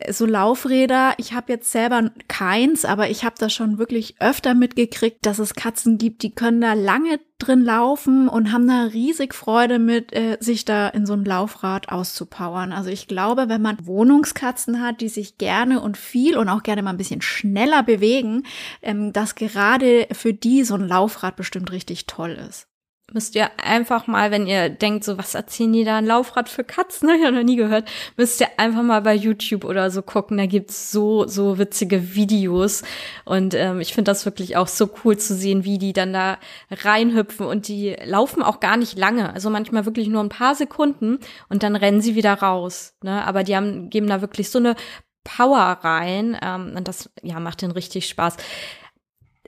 So 0.10 0.26
Laufräder, 0.26 1.14
ich 1.18 1.34
habe 1.34 1.54
jetzt 1.54 1.72
selber 1.72 2.10
keins, 2.28 2.86
aber 2.86 3.10
ich 3.12 3.24
habe 3.24 3.36
das 3.38 3.54
schon 3.54 3.78
wirklich 3.78 4.16
öfter 4.20 4.56
mitgekriegt, 4.56 5.24
dass 5.26 5.38
es 5.38 5.54
Katzen 5.54 6.00
gibt, 6.00 6.24
die 6.24 6.34
können 6.34 6.60
da 6.60 6.74
lange 6.74 7.20
drin 7.38 7.64
laufen 7.64 8.28
und 8.28 8.52
haben 8.52 8.68
da 8.68 8.86
riesig 8.86 9.36
Freude 9.36 9.78
mit, 9.78 10.12
äh, 10.14 10.38
sich 10.40 10.66
da 10.66 10.88
in 10.88 11.06
so 11.06 11.14
einem 11.14 11.26
Laufrad 11.26 11.90
auszupowern. 11.90 12.72
Also 12.72 12.90
ich 12.90 13.08
glaube, 13.08 13.48
wenn 13.48 13.62
man 13.62 13.86
Wohnungskatzen 13.86 14.82
hat, 14.82 15.02
die 15.02 15.10
sich 15.10 15.38
gerne 15.38 15.82
und 15.82 15.98
viel 15.98 16.36
und 16.36 16.50
auch 16.50 16.64
gerne 16.64 16.82
mal 16.82 16.92
ein 16.92 16.98
bisschen 16.98 17.22
schneller 17.22 17.84
bewegen, 17.84 18.44
ähm, 18.82 19.14
dass 19.14 19.36
gerade 19.36 20.08
für 20.12 20.34
die 20.34 20.64
so 20.64 20.74
ein 20.74 20.88
Laufrad 20.88 21.36
bestimmt 21.36 21.72
richtig 21.72 22.08
toll 22.08 22.40
ist 22.48 22.71
müsst 23.14 23.36
ihr 23.36 23.50
einfach 23.62 24.08
mal, 24.08 24.32
wenn 24.32 24.48
ihr 24.48 24.70
denkt, 24.70 25.04
so 25.04 25.18
was 25.18 25.36
erzählen 25.36 25.74
die 25.74 25.84
da 25.84 25.98
ein 25.98 26.06
Laufrad 26.06 26.50
für 26.50 26.64
Katzen, 26.64 27.08
ne? 27.10 27.18
ich 27.18 27.24
habe 27.24 27.36
noch 27.36 27.44
nie 27.44 27.56
gehört, 27.56 27.90
müsst 28.18 28.40
ihr 28.42 28.48
einfach 28.58 28.84
mal 28.84 29.02
bei 29.02 29.14
YouTube 29.14 29.66
oder 29.66 29.92
so 29.92 30.02
gucken. 30.02 30.38
Da 30.38 30.46
gibt's 30.46 30.92
so 30.92 31.28
so 31.28 31.58
witzige 31.58 32.16
Videos 32.16 32.84
und 33.26 33.54
ähm, 33.54 33.80
ich 33.80 33.94
finde 33.94 34.12
das 34.12 34.26
wirklich 34.26 34.58
auch 34.58 34.68
so 34.68 34.90
cool 35.04 35.18
zu 35.18 35.36
sehen, 35.36 35.64
wie 35.64 35.78
die 35.78 35.94
dann 35.94 36.14
da 36.14 36.38
reinhüpfen 36.70 37.46
und 37.46 37.68
die 37.68 37.96
laufen 38.04 38.44
auch 38.44 38.60
gar 38.60 38.78
nicht 38.78 38.98
lange, 38.98 39.34
also 39.34 39.50
manchmal 39.50 39.86
wirklich 39.86 40.08
nur 40.08 40.24
ein 40.24 40.30
paar 40.30 40.56
Sekunden 40.56 41.20
und 41.50 41.64
dann 41.64 41.76
rennen 41.76 42.02
sie 42.02 42.16
wieder 42.16 42.34
raus. 42.34 42.94
Ne? 43.04 43.26
Aber 43.26 43.44
die 43.44 43.56
haben 43.56 43.90
geben 43.90 44.08
da 44.08 44.22
wirklich 44.22 44.50
so 44.50 44.60
eine 44.60 44.76
Power 45.24 45.80
rein 45.82 46.38
ähm, 46.42 46.74
und 46.76 46.88
das 46.88 47.10
ja 47.22 47.40
macht 47.40 47.62
den 47.62 47.72
richtig 47.72 48.08
Spaß. 48.08 48.38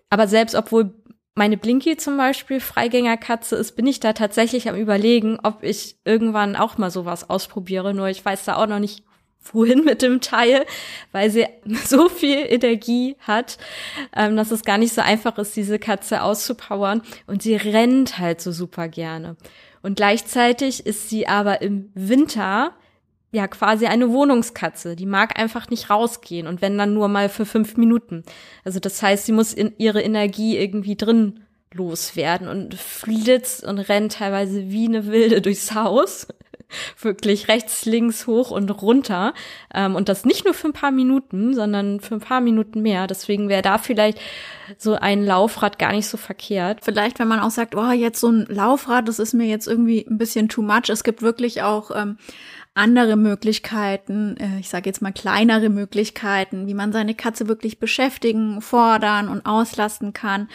Aber 0.09 0.27
selbst 0.27 0.53
obwohl 0.53 0.93
meine 1.35 1.57
Blinky 1.57 1.97
zum 1.97 2.17
Beispiel 2.17 2.59
Freigängerkatze 2.59 3.55
ist, 3.55 3.75
bin 3.75 3.87
ich 3.87 3.99
da 3.99 4.13
tatsächlich 4.13 4.69
am 4.69 4.75
überlegen, 4.75 5.39
ob 5.41 5.63
ich 5.63 5.97
irgendwann 6.05 6.55
auch 6.55 6.77
mal 6.77 6.91
sowas 6.91 7.29
ausprobiere. 7.29 7.93
Nur 7.93 8.07
ich 8.07 8.23
weiß 8.23 8.45
da 8.45 8.57
auch 8.57 8.67
noch 8.67 8.79
nicht, 8.79 9.03
wohin 9.51 9.83
mit 9.83 10.01
dem 10.01 10.21
Teil, 10.21 10.65
weil 11.11 11.29
sie 11.29 11.47
so 11.85 12.07
viel 12.07 12.45
Energie 12.47 13.17
hat, 13.19 13.57
ähm, 14.15 14.37
dass 14.37 14.51
es 14.51 14.63
gar 14.63 14.77
nicht 14.77 14.93
so 14.93 15.01
einfach 15.01 15.37
ist, 15.37 15.55
diese 15.55 15.79
Katze 15.79 16.21
auszupowern. 16.21 17.01
Und 17.25 17.41
sie 17.41 17.55
rennt 17.55 18.19
halt 18.19 18.39
so 18.39 18.51
super 18.51 18.87
gerne. 18.87 19.35
Und 19.81 19.95
gleichzeitig 19.95 20.85
ist 20.85 21.09
sie 21.09 21.27
aber 21.27 21.61
im 21.61 21.91
Winter 21.93 22.73
ja 23.33 23.47
quasi 23.47 23.87
eine 23.87 24.11
Wohnungskatze. 24.11 24.95
Die 24.95 25.07
mag 25.07 25.37
einfach 25.39 25.69
nicht 25.69 25.89
rausgehen 25.89 26.47
und 26.47 26.61
wenn 26.61 26.77
dann 26.77 26.93
nur 26.93 27.07
mal 27.07 27.29
für 27.29 27.45
fünf 27.45 27.75
Minuten. 27.77 28.23
Also 28.63 28.79
das 28.79 29.01
heißt, 29.01 29.25
sie 29.25 29.31
muss 29.31 29.53
in 29.53 29.73
ihre 29.77 30.01
Energie 30.01 30.57
irgendwie 30.57 30.95
drin 30.95 31.41
loswerden 31.73 32.47
und 32.47 32.75
flitzt 32.75 33.63
und 33.63 33.79
rennt 33.79 34.13
teilweise 34.13 34.69
wie 34.69 34.87
eine 34.87 35.07
Wilde 35.07 35.41
durchs 35.41 35.73
Haus. 35.73 36.27
Wirklich 37.01 37.47
rechts, 37.47 37.85
links, 37.85 38.27
hoch 38.27 38.51
und 38.51 38.69
runter. 38.69 39.33
Ähm, 39.73 39.95
und 39.95 40.09
das 40.09 40.25
nicht 40.25 40.45
nur 40.45 40.53
für 40.53 40.67
ein 40.67 40.73
paar 40.73 40.91
Minuten, 40.91 41.55
sondern 41.55 41.99
für 41.99 42.15
ein 42.15 42.19
paar 42.19 42.41
Minuten 42.41 42.81
mehr. 42.81 43.07
Deswegen 43.07 43.49
wäre 43.49 43.61
da 43.63 43.79
vielleicht 43.79 44.19
so 44.77 44.93
ein 44.93 45.25
Laufrad 45.25 45.79
gar 45.79 45.91
nicht 45.91 46.07
so 46.07 46.17
verkehrt. 46.17 46.79
Vielleicht, 46.83 47.19
wenn 47.19 47.27
man 47.27 47.39
auch 47.39 47.51
sagt, 47.51 47.75
oh, 47.75 47.91
jetzt 47.91 48.19
so 48.19 48.29
ein 48.29 48.45
Laufrad, 48.47 49.07
das 49.07 49.19
ist 49.19 49.33
mir 49.33 49.47
jetzt 49.47 49.67
irgendwie 49.67 50.05
ein 50.07 50.17
bisschen 50.17 50.49
too 50.49 50.61
much. 50.61 50.89
Es 50.89 51.03
gibt 51.03 51.21
wirklich 51.21 51.61
auch 51.63 51.91
ähm, 51.95 52.17
andere 52.75 53.15
Möglichkeiten, 53.17 54.35
äh, 54.37 54.59
ich 54.59 54.69
sage 54.69 54.89
jetzt 54.89 55.01
mal 55.01 55.13
kleinere 55.13 55.69
Möglichkeiten, 55.69 56.65
wie 56.65 56.73
man 56.73 56.91
seine 56.91 57.13
Katze 57.13 57.47
wirklich 57.47 57.79
beschäftigen, 57.79 58.61
fordern 58.61 59.29
und 59.29 59.45
auslasten 59.45 60.11
kann. 60.13 60.49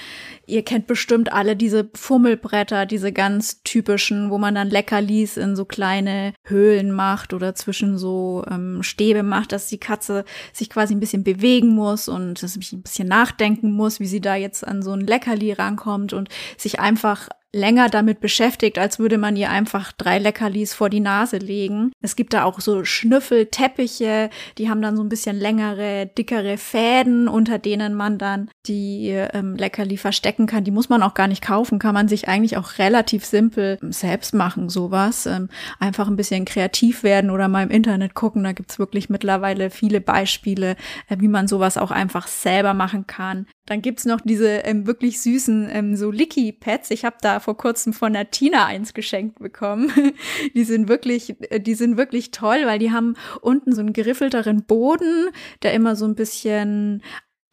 Ihr 0.46 0.64
kennt 0.64 0.88
bestimmt 0.88 1.32
alle 1.32 1.54
diese 1.54 1.88
Fummelbretter, 1.94 2.86
diese 2.86 3.12
ganz 3.12 3.62
typischen, 3.62 4.30
wo 4.30 4.38
man 4.38 4.56
dann 4.56 4.68
Leckerlis 4.68 5.36
in 5.36 5.54
so 5.54 5.64
kleine 5.64 6.32
Höhlen 6.42 6.90
macht 6.90 7.32
oder 7.32 7.54
zwischen 7.54 7.98
so 7.98 8.44
ähm, 8.50 8.82
Stäbe 8.82 9.22
macht, 9.22 9.52
dass 9.52 9.68
die 9.68 9.78
Katze 9.78 10.24
sich 10.52 10.70
quasi 10.70 10.94
ein 10.94 11.00
bisschen 11.00 11.22
bewegen 11.22 11.68
muss 11.68 12.08
und 12.08 12.42
dass 12.42 12.54
sie 12.54 12.76
ein 12.76 12.82
bisschen 12.82 13.08
nachdenken 13.08 13.70
muss, 13.70 14.00
wie 14.00 14.06
sie 14.06 14.20
da 14.20 14.34
jetzt 14.34 14.66
an 14.66 14.82
so 14.82 14.92
ein 14.92 15.06
Leckerli 15.06 15.52
rankommt 15.52 16.12
und 16.12 16.28
sich 16.56 16.80
einfach 16.80 17.28
länger 17.54 17.88
damit 17.88 18.20
beschäftigt, 18.20 18.78
als 18.78 18.98
würde 18.98 19.16
man 19.16 19.36
ihr 19.36 19.50
einfach 19.50 19.92
drei 19.92 20.18
Leckerlis 20.18 20.74
vor 20.74 20.90
die 20.90 21.00
Nase 21.00 21.38
legen. 21.38 21.92
Es 22.02 22.14
gibt 22.14 22.34
da 22.34 22.44
auch 22.44 22.60
so 22.60 22.84
Schnüffelteppiche, 22.84 24.28
die 24.58 24.68
haben 24.68 24.82
dann 24.82 24.96
so 24.96 25.02
ein 25.02 25.08
bisschen 25.08 25.38
längere, 25.38 26.06
dickere 26.06 26.58
Fäden, 26.58 27.26
unter 27.26 27.58
denen 27.58 27.94
man 27.94 28.18
dann 28.18 28.50
die 28.66 29.08
ähm, 29.08 29.54
Leckerli 29.54 29.96
verstecken 29.96 30.46
kann. 30.46 30.64
Die 30.64 30.70
muss 30.70 30.90
man 30.90 31.02
auch 31.02 31.14
gar 31.14 31.26
nicht 31.26 31.42
kaufen, 31.42 31.78
kann 31.78 31.94
man 31.94 32.08
sich 32.08 32.28
eigentlich 32.28 32.58
auch 32.58 32.78
relativ 32.78 33.24
simpel 33.24 33.78
selbst 33.82 34.34
machen, 34.34 34.68
sowas. 34.68 35.24
Ähm, 35.24 35.48
einfach 35.78 36.08
ein 36.08 36.16
bisschen 36.16 36.44
kreativ 36.44 37.02
werden 37.02 37.30
oder 37.30 37.48
mal 37.48 37.62
im 37.62 37.70
Internet 37.70 38.14
gucken. 38.14 38.44
Da 38.44 38.52
gibt's 38.52 38.78
wirklich 38.78 39.08
mittlerweile 39.08 39.70
viele 39.70 40.02
Beispiele, 40.02 40.76
äh, 41.08 41.16
wie 41.18 41.28
man 41.28 41.48
sowas 41.48 41.78
auch 41.78 41.90
einfach 41.90 42.26
selber 42.26 42.74
machen 42.74 43.06
kann. 43.06 43.46
Dann 43.68 43.82
gibt's 43.82 44.06
noch 44.06 44.22
diese 44.22 44.48
ähm, 44.48 44.86
wirklich 44.86 45.20
süßen 45.20 45.68
ähm, 45.70 45.94
so 45.94 46.10
Licky-Pads. 46.10 46.90
Ich 46.90 47.04
habe 47.04 47.16
da 47.20 47.38
vor 47.38 47.54
kurzem 47.58 47.92
von 47.92 48.14
der 48.14 48.30
Tina 48.30 48.64
eins 48.64 48.94
geschenkt 48.94 49.40
bekommen. 49.40 49.92
die 50.54 50.64
sind 50.64 50.88
wirklich, 50.88 51.36
äh, 51.50 51.60
die 51.60 51.74
sind 51.74 51.98
wirklich 51.98 52.30
toll, 52.30 52.62
weil 52.64 52.78
die 52.78 52.92
haben 52.92 53.14
unten 53.42 53.74
so 53.74 53.82
einen 53.82 53.92
geriffelteren 53.92 54.64
Boden, 54.64 55.28
der 55.62 55.74
immer 55.74 55.96
so 55.96 56.06
ein 56.06 56.14
bisschen 56.14 57.02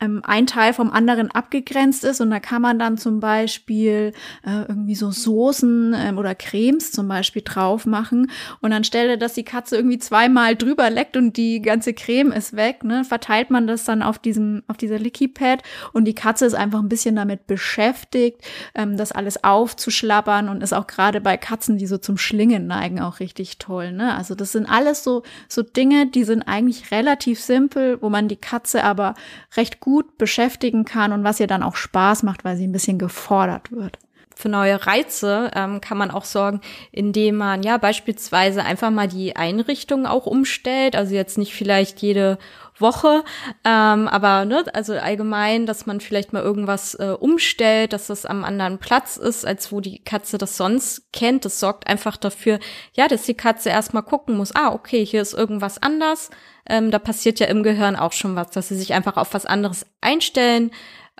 ähm, 0.01 0.21
ein 0.23 0.45
Teil 0.45 0.73
vom 0.73 0.91
anderen 0.91 1.31
abgegrenzt 1.31 2.03
ist. 2.03 2.21
Und 2.21 2.29
da 2.29 2.39
kann 2.39 2.61
man 2.61 2.77
dann 2.79 2.97
zum 2.97 3.19
Beispiel 3.19 4.11
äh, 4.45 4.61
irgendwie 4.67 4.95
so 4.95 5.11
Soßen 5.11 5.95
ähm, 5.97 6.17
oder 6.17 6.35
Cremes 6.35 6.91
zum 6.91 7.07
Beispiel 7.07 7.41
drauf 7.43 7.85
machen. 7.85 8.29
Und 8.61 8.73
anstelle, 8.73 9.17
dass 9.17 9.33
die 9.33 9.43
Katze 9.43 9.77
irgendwie 9.77 9.97
zweimal 9.97 10.55
drüber 10.55 10.89
leckt 10.89 11.15
und 11.17 11.37
die 11.37 11.61
ganze 11.61 11.93
Creme 11.93 12.31
ist 12.31 12.55
weg, 12.55 12.83
ne, 12.83 13.03
verteilt 13.05 13.49
man 13.49 13.67
das 13.67 13.85
dann 13.85 14.03
auf 14.03 14.19
diesem 14.19 14.63
auf 14.67 14.77
dieser 14.77 14.99
Licky 14.99 15.27
Pad 15.27 15.63
und 15.93 16.05
die 16.05 16.15
Katze 16.15 16.45
ist 16.45 16.55
einfach 16.55 16.79
ein 16.79 16.89
bisschen 16.89 17.15
damit 17.15 17.47
beschäftigt, 17.47 18.41
ähm, 18.73 18.97
das 18.97 19.11
alles 19.11 19.43
aufzuschlappern 19.43 20.49
und 20.49 20.61
ist 20.61 20.73
auch 20.73 20.87
gerade 20.87 21.21
bei 21.21 21.37
Katzen, 21.37 21.77
die 21.77 21.87
so 21.87 21.97
zum 21.97 22.17
Schlingen 22.17 22.67
neigen, 22.67 22.99
auch 22.99 23.19
richtig 23.19 23.57
toll, 23.59 23.91
ne? 23.91 24.15
Also 24.15 24.35
das 24.35 24.51
sind 24.51 24.65
alles 24.65 25.03
so 25.03 25.23
so 25.47 25.61
Dinge, 25.61 26.07
die 26.07 26.23
sind 26.23 26.43
eigentlich 26.43 26.91
relativ 26.91 27.39
simpel, 27.39 28.01
wo 28.01 28.09
man 28.09 28.27
die 28.27 28.35
Katze 28.35 28.83
aber 28.83 29.15
recht 29.55 29.79
gut 29.85 30.17
beschäftigen 30.17 30.83
kann 30.83 31.13
und 31.13 31.23
was 31.23 31.39
ihr 31.39 31.45
dann 31.45 31.61
auch 31.61 31.75
Spaß 31.75 32.23
macht, 32.23 32.43
weil 32.43 32.57
sie 32.57 32.65
ein 32.65 32.71
bisschen 32.71 32.97
gefordert 32.97 33.71
wird 33.71 33.99
für 34.35 34.49
neue 34.49 34.85
Reize 34.85 35.51
ähm, 35.55 35.81
kann 35.81 35.97
man 35.97 36.11
auch 36.11 36.25
sorgen, 36.25 36.61
indem 36.91 37.37
man 37.37 37.63
ja 37.63 37.77
beispielsweise 37.77 38.63
einfach 38.63 38.91
mal 38.91 39.07
die 39.07 39.35
Einrichtung 39.35 40.05
auch 40.05 40.25
umstellt. 40.25 40.95
Also 40.95 41.15
jetzt 41.15 41.37
nicht 41.37 41.53
vielleicht 41.53 42.01
jede 42.01 42.37
Woche, 42.77 43.23
ähm, 43.63 44.09
aber 44.09 44.43
ne, 44.43 44.65
also 44.73 44.93
allgemein, 44.93 45.65
dass 45.65 45.85
man 45.85 46.01
vielleicht 46.01 46.33
mal 46.33 46.43
irgendwas 46.43 46.93
äh, 46.95 47.15
umstellt, 47.17 47.93
dass 47.93 48.07
das 48.07 48.25
am 48.25 48.43
anderen 48.43 48.79
Platz 48.79 49.15
ist, 49.15 49.45
als 49.45 49.71
wo 49.71 49.79
die 49.79 50.03
Katze 50.03 50.37
das 50.37 50.57
sonst 50.57 51.13
kennt. 51.13 51.45
Das 51.45 51.59
sorgt 51.61 51.87
einfach 51.87 52.17
dafür, 52.17 52.59
ja, 52.93 53.07
dass 53.07 53.23
die 53.23 53.33
Katze 53.33 53.69
erstmal 53.69 54.03
gucken 54.03 54.35
muss, 54.35 54.53
ah, 54.53 54.73
okay, 54.73 55.05
hier 55.05 55.21
ist 55.21 55.33
irgendwas 55.33 55.81
anders 55.81 56.29
ähm, 56.67 56.91
da 56.91 56.99
passiert 56.99 57.39
ja 57.39 57.47
im 57.47 57.63
Gehirn 57.63 57.95
auch 57.95 58.11
schon 58.11 58.35
was, 58.35 58.51
dass 58.51 58.69
sie 58.69 58.75
sich 58.75 58.93
einfach 58.93 59.17
auf 59.17 59.33
was 59.33 59.45
anderes 59.45 59.85
einstellen 60.01 60.71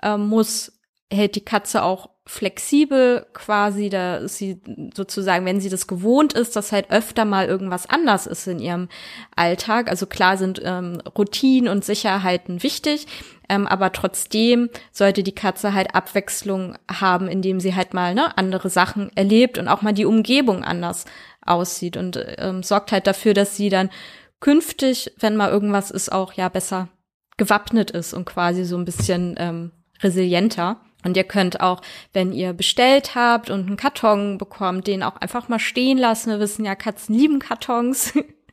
ähm, 0.02 0.28
muss, 0.28 0.72
hält 1.10 1.36
die 1.36 1.44
Katze 1.44 1.82
auch 1.82 2.10
flexibel 2.26 3.24
quasi, 3.32 3.88
da 3.88 4.26
sie 4.26 4.60
sozusagen, 4.94 5.46
wenn 5.46 5.60
sie 5.60 5.68
das 5.68 5.86
gewohnt 5.86 6.32
ist, 6.32 6.56
dass 6.56 6.72
halt 6.72 6.90
öfter 6.90 7.24
mal 7.24 7.46
irgendwas 7.46 7.88
anders 7.88 8.26
ist 8.26 8.48
in 8.48 8.58
ihrem 8.58 8.88
Alltag. 9.36 9.88
Also 9.88 10.06
klar 10.06 10.36
sind 10.36 10.60
ähm, 10.64 11.00
Routinen 11.16 11.70
und 11.70 11.84
Sicherheiten 11.84 12.64
wichtig, 12.64 13.06
ähm, 13.48 13.68
aber 13.68 13.92
trotzdem 13.92 14.70
sollte 14.90 15.22
die 15.22 15.34
Katze 15.36 15.72
halt 15.72 15.94
Abwechslung 15.94 16.76
haben, 16.90 17.28
indem 17.28 17.60
sie 17.60 17.76
halt 17.76 17.94
mal 17.94 18.14
ne, 18.14 18.36
andere 18.36 18.70
Sachen 18.70 19.16
erlebt 19.16 19.56
und 19.56 19.68
auch 19.68 19.82
mal 19.82 19.94
die 19.94 20.04
Umgebung 20.04 20.64
anders 20.64 21.04
aussieht 21.42 21.96
und 21.96 22.18
ähm, 22.38 22.64
sorgt 22.64 22.90
halt 22.90 23.06
dafür, 23.06 23.34
dass 23.34 23.56
sie 23.56 23.68
dann 23.68 23.88
künftig, 24.40 25.12
wenn 25.20 25.36
mal 25.36 25.50
irgendwas 25.50 25.92
ist, 25.92 26.10
auch 26.10 26.32
ja 26.32 26.48
besser 26.48 26.88
gewappnet 27.36 27.92
ist 27.92 28.14
und 28.14 28.24
quasi 28.24 28.64
so 28.64 28.76
ein 28.76 28.84
bisschen 28.84 29.36
ähm, 29.38 29.70
resilienter. 30.02 30.80
Und 31.06 31.16
ihr 31.16 31.24
könnt 31.24 31.60
auch, 31.60 31.82
wenn 32.12 32.32
ihr 32.32 32.52
bestellt 32.52 33.14
habt 33.14 33.48
und 33.48 33.68
einen 33.68 33.76
Karton 33.76 34.38
bekommt, 34.38 34.88
den 34.88 35.04
auch 35.04 35.16
einfach 35.16 35.48
mal 35.48 35.60
stehen 35.60 35.98
lassen. 35.98 36.30
Wir 36.30 36.40
wissen 36.40 36.64
ja, 36.64 36.74
Katzen 36.74 37.14
lieben 37.14 37.38
Kartons. 37.38 38.12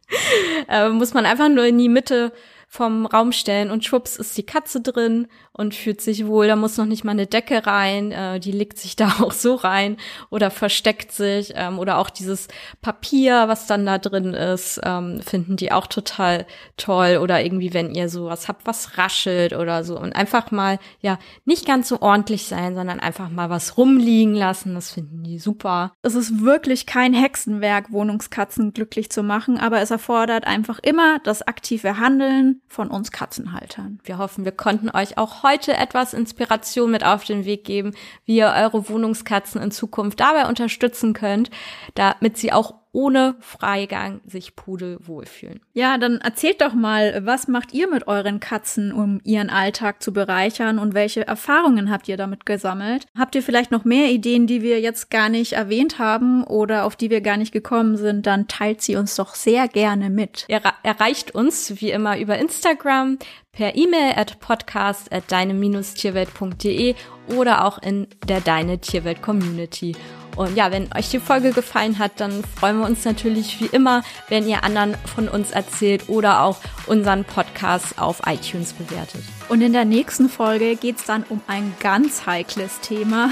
äh, 0.69 0.89
muss 0.89 1.15
man 1.15 1.25
einfach 1.25 1.49
nur 1.49 1.65
in 1.65 1.79
die 1.79 1.89
Mitte 1.89 2.31
vom 2.73 3.05
Raum 3.05 3.31
stellen 3.33 3.69
und 3.69 3.85
schwupps 3.85 4.15
ist 4.15 4.35
die 4.35 4.47
Katze 4.47 4.81
drin 4.81 5.27
und 5.51 5.75
fühlt 5.75 6.01
sich 6.01 6.25
wohl. 6.25 6.47
Da 6.47 6.55
muss 6.55 6.75
noch 6.75 6.87
nicht 6.87 7.03
mal 7.03 7.11
eine 7.11 7.27
Decke 7.27 7.67
rein, 7.67 8.11
äh, 8.11 8.39
die 8.39 8.51
legt 8.51 8.79
sich 8.79 8.95
da 8.95 9.17
auch 9.21 9.31
so 9.31 9.53
rein 9.53 9.97
oder 10.31 10.49
versteckt 10.49 11.11
sich 11.11 11.53
ähm, 11.55 11.77
oder 11.77 11.99
auch 11.99 12.09
dieses 12.09 12.47
Papier, 12.81 13.47
was 13.47 13.67
dann 13.67 13.85
da 13.85 13.99
drin 13.99 14.33
ist, 14.33 14.81
ähm, 14.83 15.21
finden 15.21 15.55
die 15.55 15.71
auch 15.71 15.85
total 15.85 16.47
toll 16.75 17.19
oder 17.21 17.43
irgendwie, 17.43 17.75
wenn 17.75 17.93
ihr 17.93 18.09
sowas 18.09 18.47
habt, 18.47 18.65
was 18.65 18.97
raschelt 18.97 19.53
oder 19.53 19.83
so 19.83 19.99
und 19.99 20.15
einfach 20.15 20.49
mal, 20.49 20.79
ja, 20.99 21.19
nicht 21.45 21.67
ganz 21.67 21.89
so 21.89 22.01
ordentlich 22.01 22.47
sein, 22.47 22.73
sondern 22.73 22.99
einfach 22.99 23.29
mal 23.29 23.51
was 23.51 23.77
rumliegen 23.77 24.33
lassen, 24.33 24.73
das 24.73 24.89
finden 24.89 25.23
die 25.23 25.37
super. 25.37 25.93
Es 26.01 26.15
ist 26.15 26.41
wirklich 26.41 26.87
kein 26.87 27.13
Hexenwerk, 27.13 27.91
Wohnungskatzen 27.91 28.73
glücklich 28.73 29.11
zu 29.11 29.21
machen, 29.21 29.59
aber 29.59 29.79
es 29.81 29.91
erfordert 29.91 30.47
einfach 30.47 30.79
immer 30.79 31.19
das 31.23 31.43
aktive 31.43 31.99
Handeln 31.99 32.61
von 32.67 32.89
uns 32.89 33.11
Katzenhaltern. 33.11 33.99
Wir 34.03 34.17
hoffen, 34.17 34.45
wir 34.45 34.51
konnten 34.51 34.89
euch 34.89 35.17
auch 35.17 35.43
heute 35.43 35.77
etwas 35.77 36.13
Inspiration 36.13 36.91
mit 36.91 37.05
auf 37.05 37.23
den 37.23 37.45
Weg 37.45 37.63
geben, 37.65 37.93
wie 38.25 38.37
ihr 38.37 38.53
eure 38.55 38.89
Wohnungskatzen 38.89 39.61
in 39.61 39.71
Zukunft 39.71 40.19
dabei 40.19 40.47
unterstützen 40.47 41.13
könnt, 41.13 41.49
damit 41.95 42.37
sie 42.37 42.51
auch 42.51 42.82
ohne 42.93 43.35
Freigang 43.39 44.21
sich 44.25 44.55
Pudel 44.55 44.97
wohlfühlen. 45.01 45.59
Ja, 45.73 45.97
dann 45.97 46.21
erzählt 46.21 46.61
doch 46.61 46.73
mal, 46.73 47.25
was 47.25 47.47
macht 47.47 47.73
ihr 47.73 47.89
mit 47.89 48.07
euren 48.07 48.39
Katzen, 48.39 48.93
um 48.93 49.19
ihren 49.23 49.49
Alltag 49.49 50.01
zu 50.01 50.13
bereichern 50.13 50.79
und 50.79 50.93
welche 50.93 51.27
Erfahrungen 51.27 51.91
habt 51.91 52.07
ihr 52.07 52.17
damit 52.17 52.45
gesammelt? 52.45 53.07
Habt 53.17 53.35
ihr 53.35 53.43
vielleicht 53.43 53.71
noch 53.71 53.83
mehr 53.83 54.11
Ideen, 54.11 54.47
die 54.47 54.61
wir 54.61 54.79
jetzt 54.79 55.09
gar 55.09 55.27
nicht 55.27 55.53
erwähnt 55.53 55.97
haben 55.97 56.43
oder 56.43 56.85
auf 56.85 56.95
die 56.95 57.09
wir 57.09 57.21
gar 57.21 57.37
nicht 57.37 57.51
gekommen 57.51 57.97
sind? 57.97 58.27
Dann 58.27 58.47
teilt 58.47 58.81
sie 58.81 58.95
uns 58.95 59.15
doch 59.15 59.33
sehr 59.33 59.67
gerne 59.67 60.11
mit. 60.11 60.45
Ihr 60.47 60.61
erreicht 60.83 61.33
uns 61.33 61.81
wie 61.81 61.89
immer 61.89 62.19
über 62.19 62.37
Instagram 62.37 63.17
per 63.51 63.75
E-Mail 63.75 64.13
at 64.15 64.39
podcast 64.39 65.11
at 65.11 65.31
deine-tierwelt.de 65.31 66.95
oder 67.35 67.65
auch 67.65 67.79
in 67.81 68.07
der 68.27 68.41
Deine 68.41 68.79
Tierwelt 68.79 69.21
Community. 69.21 69.95
Und 70.35 70.55
ja, 70.55 70.71
wenn 70.71 70.89
euch 70.95 71.09
die 71.09 71.19
Folge 71.19 71.51
gefallen 71.51 71.99
hat, 71.99 72.13
dann 72.17 72.43
freuen 72.59 72.79
wir 72.79 72.85
uns 72.85 73.05
natürlich 73.05 73.59
wie 73.59 73.67
immer, 73.67 74.03
wenn 74.29 74.47
ihr 74.47 74.63
anderen 74.63 74.95
von 75.15 75.27
uns 75.27 75.51
erzählt 75.51 76.09
oder 76.09 76.41
auch 76.41 76.57
unseren 76.87 77.23
Podcast 77.23 77.99
auf 77.99 78.21
iTunes 78.25 78.73
bewertet. 78.73 79.21
Und 79.49 79.61
in 79.61 79.73
der 79.73 79.85
nächsten 79.85 80.29
Folge 80.29 80.75
geht's 80.75 81.05
dann 81.05 81.23
um 81.29 81.41
ein 81.47 81.75
ganz 81.79 82.25
heikles 82.25 82.79
Thema. 82.79 83.29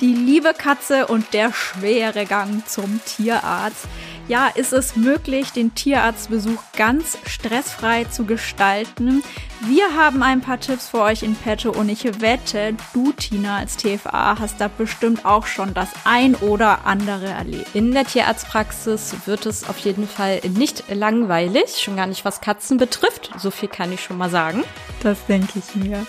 Die 0.00 0.12
liebe 0.12 0.54
Katze 0.54 1.06
und 1.06 1.32
der 1.32 1.52
schwere 1.52 2.24
Gang 2.26 2.66
zum 2.66 3.00
Tierarzt. 3.04 3.86
Ja, 4.26 4.48
ist 4.48 4.72
es 4.72 4.96
möglich, 4.96 5.52
den 5.52 5.74
Tierarztbesuch 5.74 6.58
ganz 6.76 7.18
stressfrei 7.26 8.04
zu 8.04 8.24
gestalten? 8.24 9.22
Wir 9.66 9.94
haben 9.96 10.22
ein 10.22 10.40
paar 10.40 10.58
Tipps 10.58 10.88
für 10.88 11.02
euch 11.02 11.22
in 11.22 11.34
petto 11.34 11.70
und 11.70 11.90
ich 11.90 12.04
wette, 12.22 12.74
du 12.94 13.12
Tina 13.12 13.58
als 13.58 13.76
TFA 13.76 14.38
hast 14.38 14.62
da 14.62 14.68
bestimmt 14.68 15.26
auch 15.26 15.46
schon 15.46 15.74
das 15.74 15.88
ein 16.04 16.34
oder 16.36 16.86
andere 16.86 17.26
erlebt. 17.26 17.74
In 17.74 17.92
der 17.92 18.06
Tierarztpraxis 18.06 19.14
wird 19.26 19.44
es 19.44 19.68
auf 19.68 19.76
jeden 19.78 20.08
Fall 20.08 20.40
nicht 20.56 20.84
langweilig, 20.88 21.82
schon 21.82 21.96
gar 21.96 22.06
nicht 22.06 22.24
was 22.24 22.40
Katzen 22.40 22.78
betrifft. 22.78 23.30
So 23.36 23.50
viel 23.50 23.68
kann 23.68 23.92
ich 23.92 24.02
schon 24.02 24.16
mal 24.16 24.30
sagen. 24.30 24.64
Das 25.02 25.18
denke 25.26 25.58
ich 25.58 25.74
mir. 25.74 26.06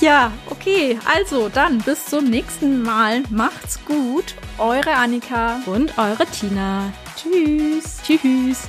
Ja, 0.00 0.32
okay, 0.50 0.98
also 1.14 1.48
dann 1.48 1.78
bis 1.78 2.06
zum 2.06 2.24
nächsten 2.24 2.82
Mal. 2.82 3.22
Macht's 3.30 3.78
gut. 3.84 4.34
Eure 4.58 4.94
Annika 4.94 5.60
und 5.66 5.96
eure 5.96 6.26
Tina. 6.26 6.92
Tschüss. 7.16 7.96
Tschüss. 8.04 8.68